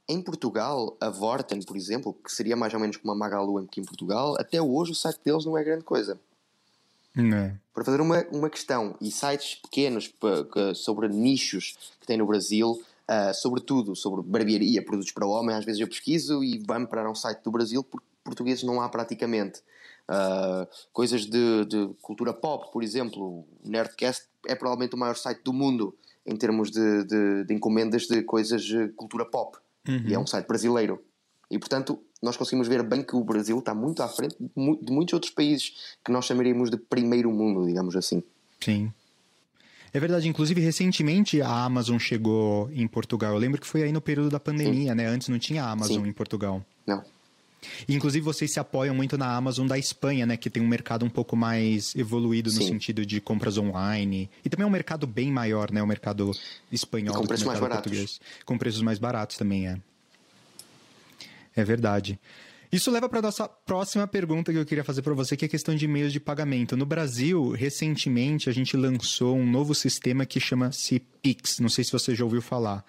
[0.09, 3.81] Em Portugal, a Vorten, por exemplo, que seria mais ou menos como a Magalu aqui
[3.81, 6.19] em Portugal, até hoje o site deles não é grande coisa.
[7.15, 7.37] Não.
[7.37, 7.57] É.
[7.73, 10.13] Para fazer uma, uma questão, e sites pequenos
[10.75, 12.71] sobre nichos que tem no Brasil,
[13.11, 17.15] uh, sobretudo sobre barbearia, produtos para homem, às vezes eu pesquiso e vai-me para um
[17.15, 19.61] site do Brasil porque portugueses não há praticamente.
[20.11, 25.41] Uh, coisas de, de, cultura pop, por exemplo, o Nerdcast é provavelmente o maior site
[25.45, 25.97] do mundo
[26.27, 29.57] em termos de, de, de encomendas de coisas de cultura pop.
[29.87, 30.03] Uhum.
[30.09, 31.01] E é um site brasileiro.
[31.49, 35.15] E portanto, nós conseguimos ver bem que o Brasil está muito à frente de muitos
[35.15, 38.21] outros países que nós chamaríamos de primeiro mundo, digamos assim.
[38.61, 38.93] Sim.
[39.93, 43.33] É verdade, inclusive recentemente a Amazon chegou em Portugal.
[43.33, 44.97] Eu lembro que foi aí no período da pandemia, Sim.
[44.97, 45.07] né?
[45.07, 46.09] Antes não tinha Amazon Sim.
[46.09, 46.65] em Portugal.
[46.87, 47.03] Não.
[47.89, 50.37] Inclusive, vocês se apoiam muito na Amazon da Espanha, né?
[50.37, 54.31] Que tem um mercado um pouco mais evoluído no sentido de compras online.
[54.45, 55.83] E também é um mercado bem maior, né?
[55.83, 56.31] O mercado
[56.71, 57.85] espanhol com do preços mais baratos.
[57.85, 58.21] português.
[58.45, 59.79] Com preços mais baratos também, é.
[61.55, 62.19] É verdade.
[62.73, 65.47] Isso leva para a nossa próxima pergunta que eu queria fazer para você, que é
[65.47, 66.77] a questão de meios de pagamento.
[66.77, 71.59] No Brasil, recentemente, a gente lançou um novo sistema que chama-se Pix.
[71.59, 72.85] Não sei se você já ouviu falar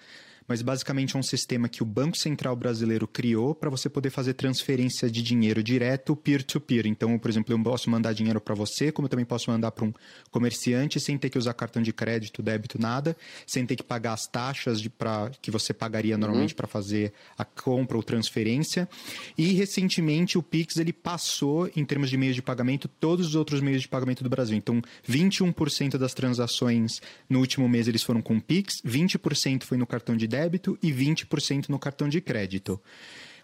[0.46, 4.34] mas basicamente é um sistema que o Banco Central Brasileiro criou para você poder fazer
[4.34, 6.84] transferência de dinheiro direto peer-to-peer.
[6.84, 6.90] -peer.
[6.90, 9.84] Então, por exemplo, eu posso mandar dinheiro para você, como eu também posso mandar para
[9.84, 9.92] um
[10.30, 14.26] comerciante sem ter que usar cartão de crédito, débito, nada, sem ter que pagar as
[14.26, 16.56] taxas de, pra, que você pagaria normalmente uhum.
[16.56, 18.88] para fazer a compra ou transferência.
[19.36, 23.60] E recentemente o Pix ele passou, em termos de meios de pagamento, todos os outros
[23.60, 24.56] meios de pagamento do Brasil.
[24.56, 30.16] Então, 21% das transações no último mês eles foram com Pix, 20% foi no cartão
[30.16, 32.80] de débito e 20% no cartão de crédito.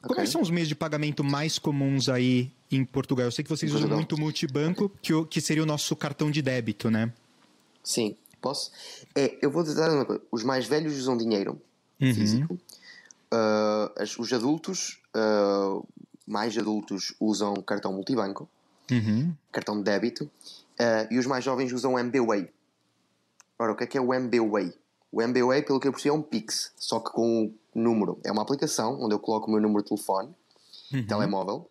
[0.02, 0.14] Okay.
[0.14, 3.26] Quais são os meios de pagamento mais comuns aí em Portugal?
[3.26, 4.98] Eu sei que vocês usam muito multibanco, okay.
[5.02, 7.12] que, que seria o nosso cartão de débito, né?
[7.84, 8.70] Sim, posso?
[9.14, 10.22] É, eu vou dizer uma coisa.
[10.30, 11.60] Os mais velhos usam dinheiro
[12.00, 12.14] uhum.
[12.14, 12.58] físico.
[13.32, 15.86] Uh, os adultos, uh,
[16.26, 18.48] mais adultos, usam cartão multibanco,
[18.90, 19.34] uhum.
[19.52, 20.24] cartão de débito.
[20.80, 22.48] Uh, e os mais jovens usam MBWay.
[23.58, 24.72] Ora, o que é que é o MBWay?
[25.10, 28.20] O MBWay, pelo que eu percebi, é um Pix, só que com o número.
[28.24, 30.34] É uma aplicação onde eu coloco o meu número de telefone,
[30.92, 31.06] uhum.
[31.06, 31.70] telemóvel.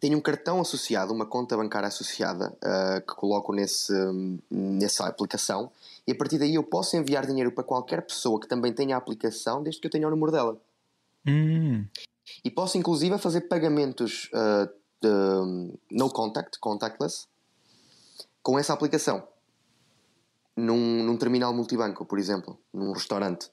[0.00, 3.92] Tenho um cartão associado, uma conta bancária associada, uh, que coloco nesse,
[4.50, 5.70] nessa aplicação.
[6.06, 8.98] E a partir daí eu posso enviar dinheiro para qualquer pessoa que também tenha a
[8.98, 10.60] aplicação, desde que eu tenha o número dela.
[11.26, 11.86] Hum.
[12.44, 14.68] E posso, inclusive, fazer pagamentos uh,
[15.00, 17.26] de, no contact, contactless,
[18.42, 19.22] com essa aplicação
[20.56, 23.50] num, num terminal multibanco, por exemplo, num restaurante.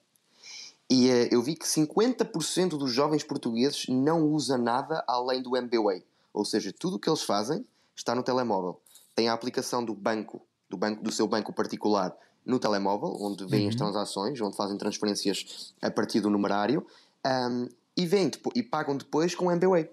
[0.90, 6.04] E uh, eu vi que 50% dos jovens portugueses não usa nada além do MBWay.
[6.34, 8.80] Ou seja, tudo o que eles fazem está no telemóvel.
[9.16, 13.64] Tem a aplicação do banco, do banco do seu banco particular no telemóvel, onde vêm
[13.64, 13.70] uhum.
[13.70, 16.86] as transações, onde fazem transferências a partir do numerário,
[17.26, 19.90] um, e, vêm, e pagam depois com o MBWay.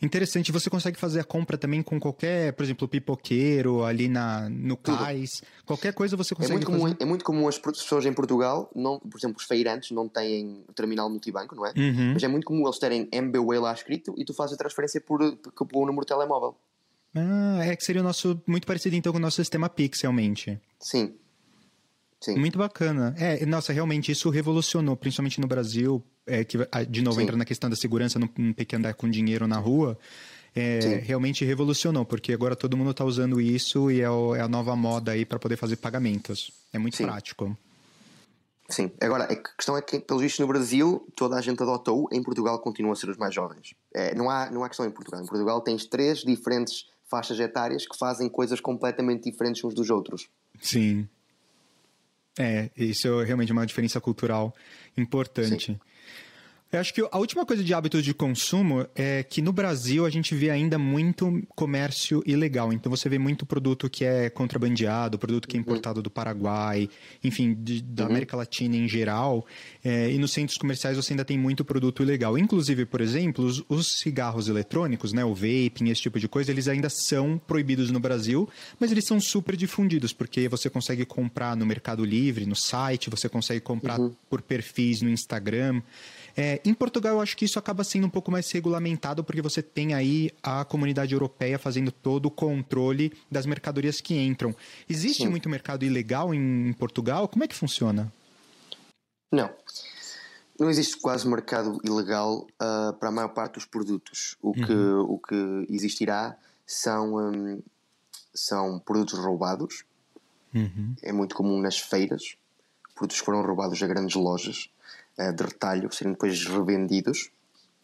[0.00, 4.76] Interessante, você consegue fazer a compra também com qualquer, por exemplo, pipoqueiro ali na, no
[4.76, 6.78] cais, qualquer coisa você consegue é muito fazer.
[6.78, 10.64] Comum, é muito comum as pessoas em Portugal, não, por exemplo, os feirantes não têm
[10.74, 11.72] terminal multibanco, não é?
[11.76, 12.12] Uhum.
[12.14, 15.20] Mas é muito comum eles terem MBWay lá escrito e tu fazes a transferência por,
[15.36, 16.56] por, por número de telemóvel.
[17.14, 20.60] Ah, é que seria o nosso, muito parecido então com o nosso sistema Pix, realmente.
[20.78, 21.14] Sim.
[22.20, 22.36] Sim.
[22.36, 23.14] Muito bacana.
[23.18, 26.58] É, nossa, realmente isso revolucionou, principalmente no Brasil, é, que
[26.88, 27.24] de novo Sim.
[27.24, 29.98] entra na questão da segurança, não, não ter que andar com dinheiro na rua.
[30.54, 34.48] É, realmente revolucionou, porque agora todo mundo está usando isso e é, o, é, a
[34.48, 36.50] nova moda aí para poder fazer pagamentos.
[36.72, 37.04] É muito Sim.
[37.04, 37.56] prático.
[38.68, 42.22] Sim, agora a questão é que, pelo visto, no Brasil toda a gente adotou, em
[42.22, 43.74] Portugal continuam a ser os mais jovens.
[43.94, 45.22] É, não, há, não há questão em Portugal.
[45.22, 50.28] Em Portugal tens três diferentes faixas etárias que fazem coisas completamente diferentes uns dos outros.
[50.60, 51.06] Sim.
[52.38, 54.54] É, isso é realmente uma diferença cultural
[54.96, 55.66] importante.
[55.66, 55.80] Sim.
[56.72, 60.10] Eu acho que a última coisa de hábitos de consumo é que no Brasil a
[60.10, 62.72] gente vê ainda muito comércio ilegal.
[62.72, 65.62] Então você vê muito produto que é contrabandeado, produto que é uhum.
[65.62, 66.88] importado do Paraguai,
[67.22, 68.10] enfim, de, da uhum.
[68.10, 69.46] América Latina em geral.
[69.84, 72.36] É, e nos centros comerciais você ainda tem muito produto ilegal.
[72.36, 76.66] Inclusive, por exemplo, os, os, cigarros eletrônicos, né, o vaping, esse tipo de coisa, eles
[76.66, 78.48] ainda são proibidos no Brasil,
[78.80, 83.28] mas eles são super difundidos, porque você consegue comprar no Mercado Livre, no site, você
[83.28, 84.12] consegue comprar uhum.
[84.28, 85.80] por perfis no Instagram.
[86.36, 89.62] É, em Portugal, eu acho que isso acaba sendo um pouco mais regulamentado, porque você
[89.62, 94.54] tem aí a comunidade europeia fazendo todo o controle das mercadorias que entram.
[94.88, 95.30] Existe Sim.
[95.30, 97.26] muito mercado ilegal em, em Portugal?
[97.26, 98.12] Como é que funciona?
[99.32, 99.50] Não.
[100.58, 104.36] Não existe quase mercado ilegal uh, para a maior parte dos produtos.
[104.42, 105.00] O que, uhum.
[105.02, 107.62] o que existirá são, um,
[108.34, 109.84] são produtos roubados.
[110.54, 110.94] Uhum.
[111.02, 112.36] É muito comum nas feiras.
[112.94, 114.70] Produtos que foram roubados a grandes lojas.
[115.18, 117.30] Eh, de retalho serem depois revendidos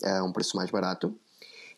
[0.05, 1.17] a um preço mais barato.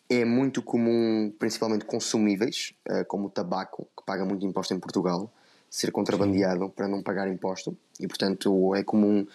[0.09, 5.33] É muito comum, principalmente consumíveis, eh, como o tabaco, que paga muito imposto em Portugal,
[5.71, 6.71] ser contrabandeado Sim.
[6.71, 7.77] para não pagar imposto.
[8.01, 9.27] E, portanto, é comum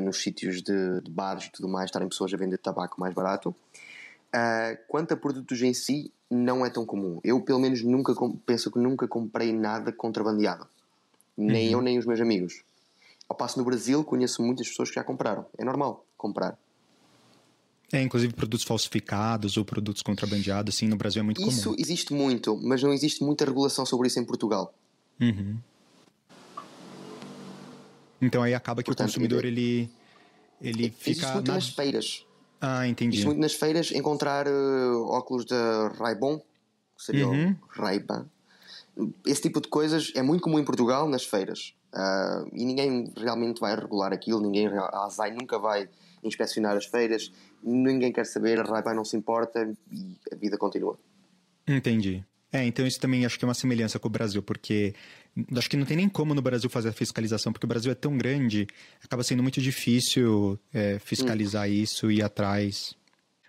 [0.00, 3.54] nos sítios de, de, bares e tudo mais estarem pessoas a vender tabaco mais barato.
[4.86, 7.18] Quanto a produtos em si, não é tão comum.
[7.24, 8.12] Eu, pelo menos, nunca
[8.44, 10.68] penso que nunca comprei nada contrabandeado.
[11.36, 11.72] Nem uhum.
[11.72, 12.62] eu, nem os meus amigos.
[13.28, 15.46] Ao passo no Brasil, conheço muitas pessoas que já compraram.
[15.58, 16.58] É normal comprar.
[17.92, 21.76] É, inclusive produtos falsificados ou produtos contrabandeados, sim, no Brasil é muito isso comum.
[21.76, 24.74] Isso existe muito, mas não existe muita regulação sobre isso em Portugal.
[25.20, 25.56] Uhum.
[28.20, 29.88] Então aí acaba que Portanto, o consumidor ele,
[30.60, 31.10] ele fica.
[31.10, 31.54] Existe muito na...
[31.54, 32.26] nas feiras.
[32.60, 33.16] Ah, entendi.
[33.16, 37.50] Existe muito nas feiras encontrar uh, óculos da Ray-Ban, que seria uhum.
[37.50, 38.26] o Ray-Ban.
[39.24, 41.74] Esse tipo de coisas é muito comum em Portugal nas feiras.
[41.96, 45.88] Uh, e ninguém realmente vai regular aquilo, ninguém, a ASAI nunca vai
[46.22, 47.32] inspecionar as feiras,
[47.62, 50.98] ninguém quer saber, a Rai não se importa e a vida continua.
[51.66, 52.22] Entendi.
[52.52, 54.94] É, então isso também acho que é uma semelhança com o Brasil, porque
[55.56, 57.94] acho que não tem nem como no Brasil fazer a fiscalização, porque o Brasil é
[57.94, 58.66] tão grande,
[59.02, 61.72] acaba sendo muito difícil é, fiscalizar hum.
[61.72, 62.94] isso e ir atrás.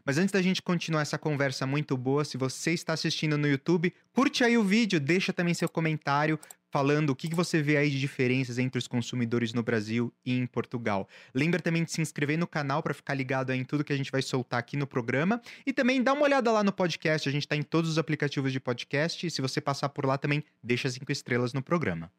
[0.07, 3.93] Mas antes da gente continuar essa conversa muito boa, se você está assistindo no YouTube,
[4.13, 6.39] curte aí o vídeo, deixa também seu comentário,
[6.69, 10.45] falando o que você vê aí de diferenças entre os consumidores no Brasil e em
[10.45, 11.07] Portugal.
[11.33, 14.11] Lembra também de se inscrever no canal para ficar ligado em tudo que a gente
[14.11, 17.43] vai soltar aqui no programa e também dá uma olhada lá no podcast, a gente
[17.43, 20.89] está em todos os aplicativos de podcast e se você passar por lá também deixa
[20.89, 22.11] cinco estrelas no programa.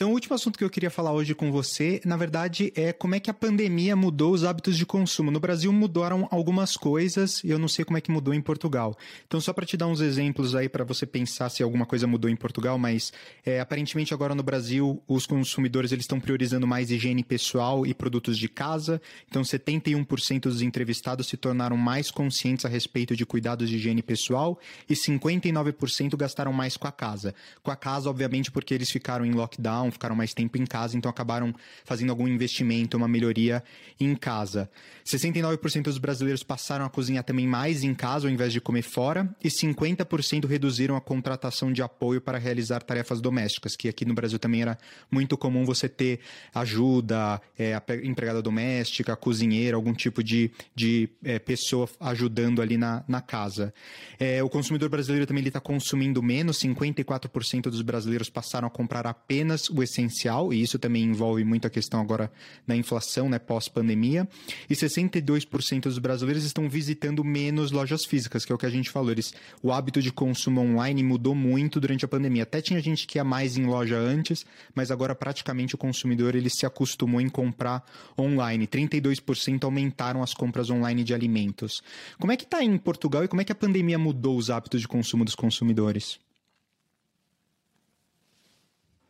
[0.00, 3.14] Então, o último assunto que eu queria falar hoje com você, na verdade, é como
[3.14, 5.30] é que a pandemia mudou os hábitos de consumo.
[5.30, 8.96] No Brasil mudaram algumas coisas e eu não sei como é que mudou em Portugal.
[9.26, 12.30] Então, só para te dar uns exemplos aí para você pensar se alguma coisa mudou
[12.30, 13.12] em Portugal, mas
[13.44, 18.38] é, aparentemente agora no Brasil os consumidores eles estão priorizando mais higiene pessoal e produtos
[18.38, 19.02] de casa.
[19.28, 24.58] Então, 71% dos entrevistados se tornaram mais conscientes a respeito de cuidados de higiene pessoal
[24.88, 27.34] e 59% gastaram mais com a casa.
[27.62, 30.96] Com a casa, obviamente, porque eles ficaram em lockdown lockdown, ficaram mais tempo em casa,
[30.96, 31.54] então acabaram
[31.84, 33.62] fazendo algum investimento, uma melhoria
[33.98, 34.70] em casa.
[35.04, 39.28] 69% dos brasileiros passaram a cozinhar também mais em casa ao invés de comer fora,
[39.42, 44.38] e 50% reduziram a contratação de apoio para realizar tarefas domésticas, que aqui no Brasil
[44.38, 44.78] também era
[45.10, 46.20] muito comum você ter
[46.54, 53.20] ajuda, é, empregada doméstica, cozinheira, algum tipo de, de é, pessoa ajudando ali na, na
[53.20, 53.74] casa.
[54.18, 59.49] É, o consumidor brasileiro também está consumindo menos, 54% dos brasileiros passaram a comprar apenas
[59.70, 62.30] o essencial, e isso também envolve muito a questão agora
[62.66, 64.28] da inflação, né, pós-pandemia,
[64.68, 68.90] e 62% dos brasileiros estão visitando menos lojas físicas, que é o que a gente
[68.90, 69.10] falou.
[69.10, 72.42] Eles, o hábito de consumo online mudou muito durante a pandemia.
[72.42, 74.44] Até tinha gente que ia mais em loja antes,
[74.74, 77.84] mas agora praticamente o consumidor ele se acostumou em comprar
[78.18, 78.66] online.
[78.66, 81.82] 32% aumentaram as compras online de alimentos.
[82.18, 84.80] Como é que está em Portugal e como é que a pandemia mudou os hábitos
[84.80, 86.18] de consumo dos consumidores?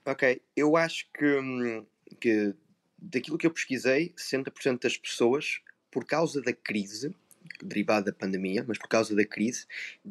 [0.05, 1.87] Ok, eu acho que, hum,
[2.21, 2.55] que
[2.99, 7.15] daquilo que eu pesquisei, 60% das pessoas, por causa da crise,
[7.63, 9.67] derivada da pandemia, mas por causa da crise,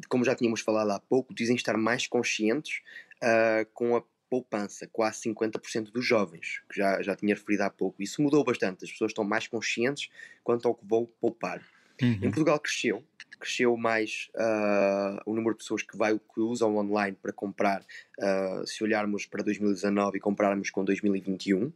[0.08, 2.82] como já tínhamos falado há pouco, dizem estar mais conscientes
[3.16, 8.00] uh, com a poupança, quase 50% dos jovens, que já, já tinha referido há pouco.
[8.00, 10.08] Isso mudou bastante, as pessoas estão mais conscientes
[10.44, 11.60] quanto ao que vão poupar.
[12.02, 12.12] Uhum.
[12.12, 13.04] Em Portugal cresceu,
[13.40, 18.66] cresceu mais uh, o número de pessoas que, vai, que usam online para comprar, uh,
[18.66, 21.62] se olharmos para 2019 e compararmos com 2021.
[21.62, 21.72] Uhum.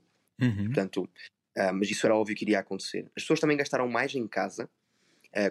[0.67, 1.09] Portanto,
[1.57, 3.07] uh, mas isso era óbvio que iria acontecer.
[3.17, 4.69] As pessoas também gastaram mais em casa,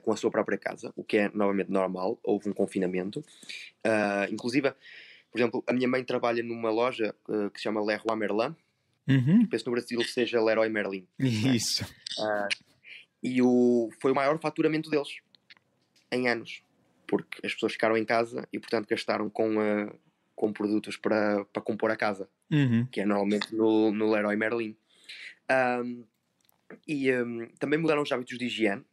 [0.03, 2.17] com a sua própria casa, o que é novamente normal.
[2.23, 3.21] Houve um confinamento.
[4.31, 4.71] inclusive,
[5.29, 7.13] por exemplo, a minha mãe trabalha numa loja
[7.53, 8.55] que se chama Leroy Merlin.
[9.05, 9.45] Uhum.
[9.45, 11.05] Penso no Brasil seja Leroy Merlin.
[11.19, 11.83] Isso.
[13.23, 15.19] E o, foi o maior faturamento deles
[16.11, 16.61] em anos,
[17.07, 19.99] porque as pessoas ficaram em casa e, portanto, gastaram com, uh,
[20.35, 22.85] com produtos para, para compor a casa, uhum.
[22.91, 24.75] que é normalmente no, no Leroy Merlin.
[25.49, 26.03] Um,
[26.87, 28.83] e um, também mudaram os hábitos de higiene.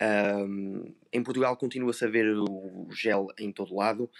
[0.00, 4.10] Um, em Portugal continua-se a ver o gel em todo lado,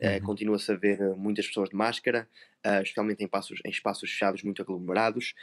[0.00, 2.28] uh, continua-se a ver muitas pessoas de máscara,
[2.64, 5.34] uh, especialmente em, passos, em espaços fechados muito aglomerados.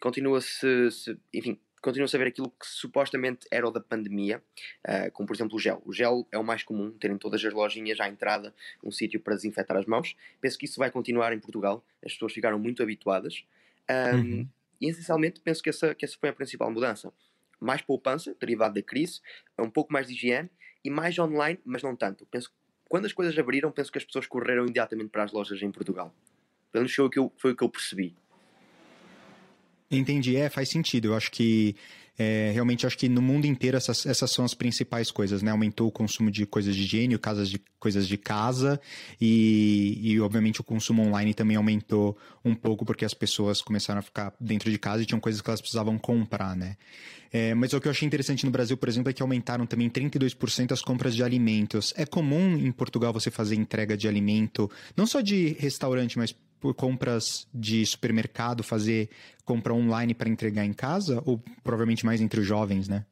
[0.00, 0.88] continua-se,
[1.34, 4.42] enfim, continua-se a ver aquilo que supostamente era o da pandemia,
[4.88, 5.82] uh, como por exemplo o gel.
[5.84, 9.34] O gel é o mais comum, terem todas as lojinhas à entrada um sítio para
[9.34, 10.16] desinfetar as mãos.
[10.40, 13.44] Penso que isso vai continuar em Portugal, as pessoas ficaram muito habituadas.
[13.88, 14.48] Um, uhum.
[14.80, 17.12] E essencialmente penso que essa, que essa foi a principal mudança.
[17.58, 19.20] Mais poupança, derivado da crise,
[19.58, 20.50] um pouco mais de higiene
[20.84, 22.26] e mais online, mas não tanto.
[22.26, 22.52] Penso
[22.88, 26.14] quando as coisas abriram, penso que as pessoas correram imediatamente para as lojas em Portugal.
[26.70, 28.14] Pelo menos foi o que eu, foi o que eu percebi.
[29.90, 31.08] Entendi, é, faz sentido.
[31.08, 31.76] Eu acho que
[32.18, 35.50] é, realmente acho que no mundo inteiro essas, essas são as principais coisas, né?
[35.50, 38.80] Aumentou o consumo de coisas de higiene, casas de, coisas de casa
[39.20, 44.02] e, e, obviamente, o consumo online também aumentou um pouco porque as pessoas começaram a
[44.02, 46.76] ficar dentro de casa e tinham coisas que elas precisavam comprar, né?
[47.30, 49.90] É, mas o que eu achei interessante no Brasil, por exemplo, é que aumentaram também
[49.90, 51.92] 32% as compras de alimentos.
[51.96, 56.74] É comum em Portugal você fazer entrega de alimento, não só de restaurante, mas por
[56.74, 59.10] compras de supermercado, fazer
[59.44, 61.22] compra online para entregar em casa?
[61.24, 63.04] Ou provavelmente mais entre os jovens, né?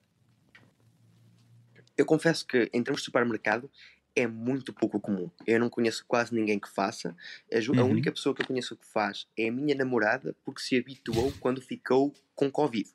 [1.96, 3.70] Eu confesso que em termos de supermercado
[4.16, 5.30] é muito pouco comum.
[5.46, 7.16] Eu não conheço quase ninguém que faça.
[7.52, 7.90] A, uhum.
[7.90, 11.60] única pessoa que eu conheço que faz é a minha namorada, porque se habituou quando
[11.60, 12.88] ficou com Covid.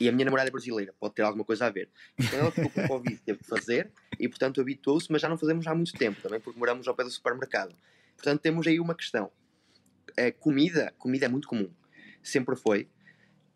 [0.00, 1.90] E a minha namorada é brasileira, pode ter alguma coisa a ver.
[2.18, 5.66] Então ela ficou com Covid, teve que fazer, e portanto habituou-se, mas já não fazemos
[5.66, 7.74] há muito tempo também, porque moramos ao pé do supermercado.
[8.16, 9.30] Portanto, temos aí uma questão.
[10.18, 11.70] A comida, comida é muito comum.
[12.22, 12.88] Sempre foi.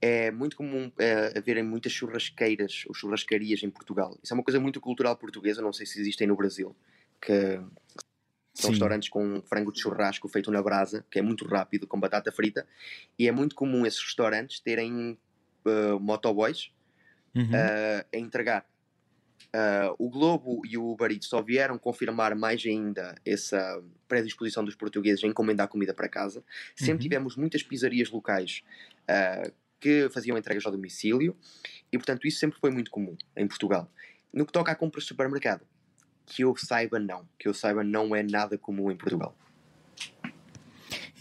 [0.01, 4.17] É muito comum é, haverem muitas churrasqueiras ou churrascarias em Portugal.
[4.23, 6.77] Isso é uma coisa muito cultural portuguesa, não sei se existem no Brasil.
[7.21, 7.61] Que
[8.55, 8.71] são Sim.
[8.71, 12.67] restaurantes com frango de churrasco feito na brasa, que é muito rápido, com batata frita.
[13.19, 15.19] E é muito comum esses restaurantes terem
[15.65, 16.73] uh, motoboys
[17.35, 17.45] uhum.
[17.45, 18.67] uh, a entregar
[19.49, 24.75] Uh, o Globo e o Uber Eats só vieram confirmar mais ainda essa predisposição dos
[24.75, 26.45] portugueses a encomendar comida para casa.
[26.77, 26.99] Sempre uhum.
[26.99, 28.63] tivemos muitas pizzarias locais
[29.05, 31.37] uh, que faziam entregas ao domicílio
[31.91, 33.91] e, portanto, isso sempre foi muito comum em Portugal.
[34.33, 35.65] No que toca à compra de supermercado,
[36.27, 37.27] que eu saiba, não.
[37.39, 39.35] Que eu saiba, não é nada comum em Portugal.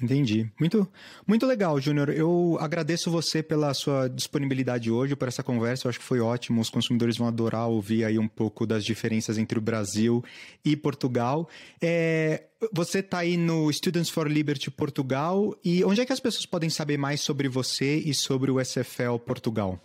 [0.01, 0.49] Entendi.
[0.59, 0.87] Muito,
[1.25, 2.09] muito legal, Júnior.
[2.09, 5.87] Eu agradeço você pela sua disponibilidade hoje, por essa conversa.
[5.87, 6.61] Eu acho que foi ótimo.
[6.61, 10.23] Os consumidores vão adorar ouvir aí um pouco das diferenças entre o Brasil
[10.63, 11.49] e Portugal.
[11.81, 15.55] É, você está aí no Students for Liberty Portugal.
[15.65, 19.17] E onde é que as pessoas podem saber mais sobre você e sobre o SFL
[19.25, 19.79] Portugal?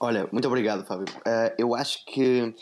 [0.00, 1.06] Olha, muito obrigado, Fábio.
[1.18, 2.54] Uh, eu acho que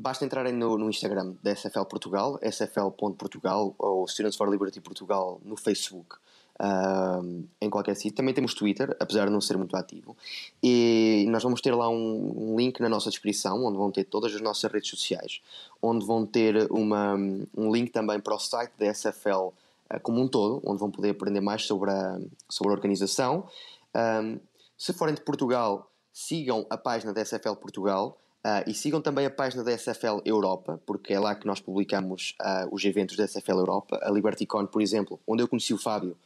[0.00, 5.56] basta entrarem no, no Instagram da SFL Portugal, sfl.portugal ou Students for Liberty Portugal no
[5.56, 6.16] Facebook.
[6.62, 8.12] Uh, em qualquer sítio.
[8.12, 10.14] Também temos Twitter, apesar de não ser muito ativo.
[10.62, 14.34] E nós vamos ter lá um, um, link na nossa descrição, onde vão ter todas
[14.34, 15.40] as nossas redes sociais,
[15.80, 17.14] onde vão ter uma,
[17.56, 21.10] um link também para o site da SFL uh, como um todo, onde vão poder
[21.10, 23.48] aprender mais sobre a, sobre a organização.
[23.96, 24.38] Um,
[24.76, 28.18] se forem de Portugal, sigam a página da SFL Portugal.
[28.42, 32.34] Uh, e sigam também a página da SFL Europa, porque é lá que nós publicamos
[32.40, 34.00] uh, os eventos da SFL Europa.
[34.02, 36.16] A LibertyCon, por exemplo, onde eu conheci o Fábio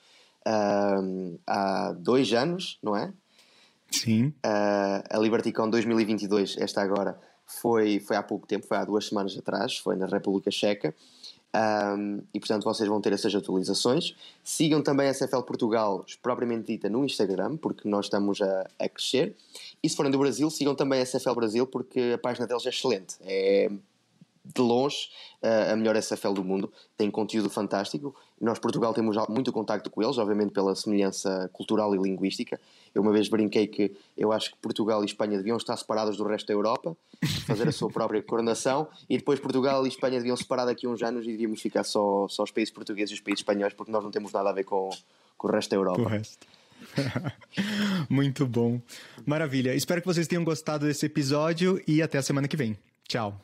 [0.47, 3.13] uh, há dois anos, não é?
[3.91, 4.33] Sim.
[4.43, 9.77] a LibertyCon 2022, esta agora, foi, foi há pouco tempo, foi há duas semanas atrás,
[9.79, 10.95] foi na República Checa.
[11.55, 14.15] Um, e portanto vocês vão ter essas atualizações.
[14.43, 19.37] Sigam também a SFL Portugal, propriamente dita, no Instagram, porque nós estamos a, a crescer.
[19.83, 22.71] E se forem do Brasil, sigam também a SFL Brasil, porque a página deles é
[22.71, 23.17] excelente.
[23.21, 23.71] É
[24.45, 25.09] de longe
[25.71, 28.15] a melhor SFL do mundo, tem conteúdo fantástico.
[28.41, 32.59] Nós, Portugal, temos muito contacto com eles, obviamente pela semelhança cultural e linguística.
[32.95, 36.25] Eu uma vez brinquei que eu acho que Portugal e Espanha deviam estar separados do
[36.25, 36.97] resto da Europa,
[37.47, 41.03] fazer a sua própria coronação, e depois Portugal e Espanha deviam separar daqui a uns
[41.03, 44.03] anos e devíamos ficar só, só os países portugueses e os países espanhóis, porque nós
[44.03, 44.89] não temos nada a ver com,
[45.37, 46.23] com o resto da Europa.
[48.09, 48.81] Muito bom.
[49.27, 49.75] Maravilha.
[49.75, 52.77] Espero que vocês tenham gostado desse episódio e até a semana que vem.
[53.09, 53.41] Tchau.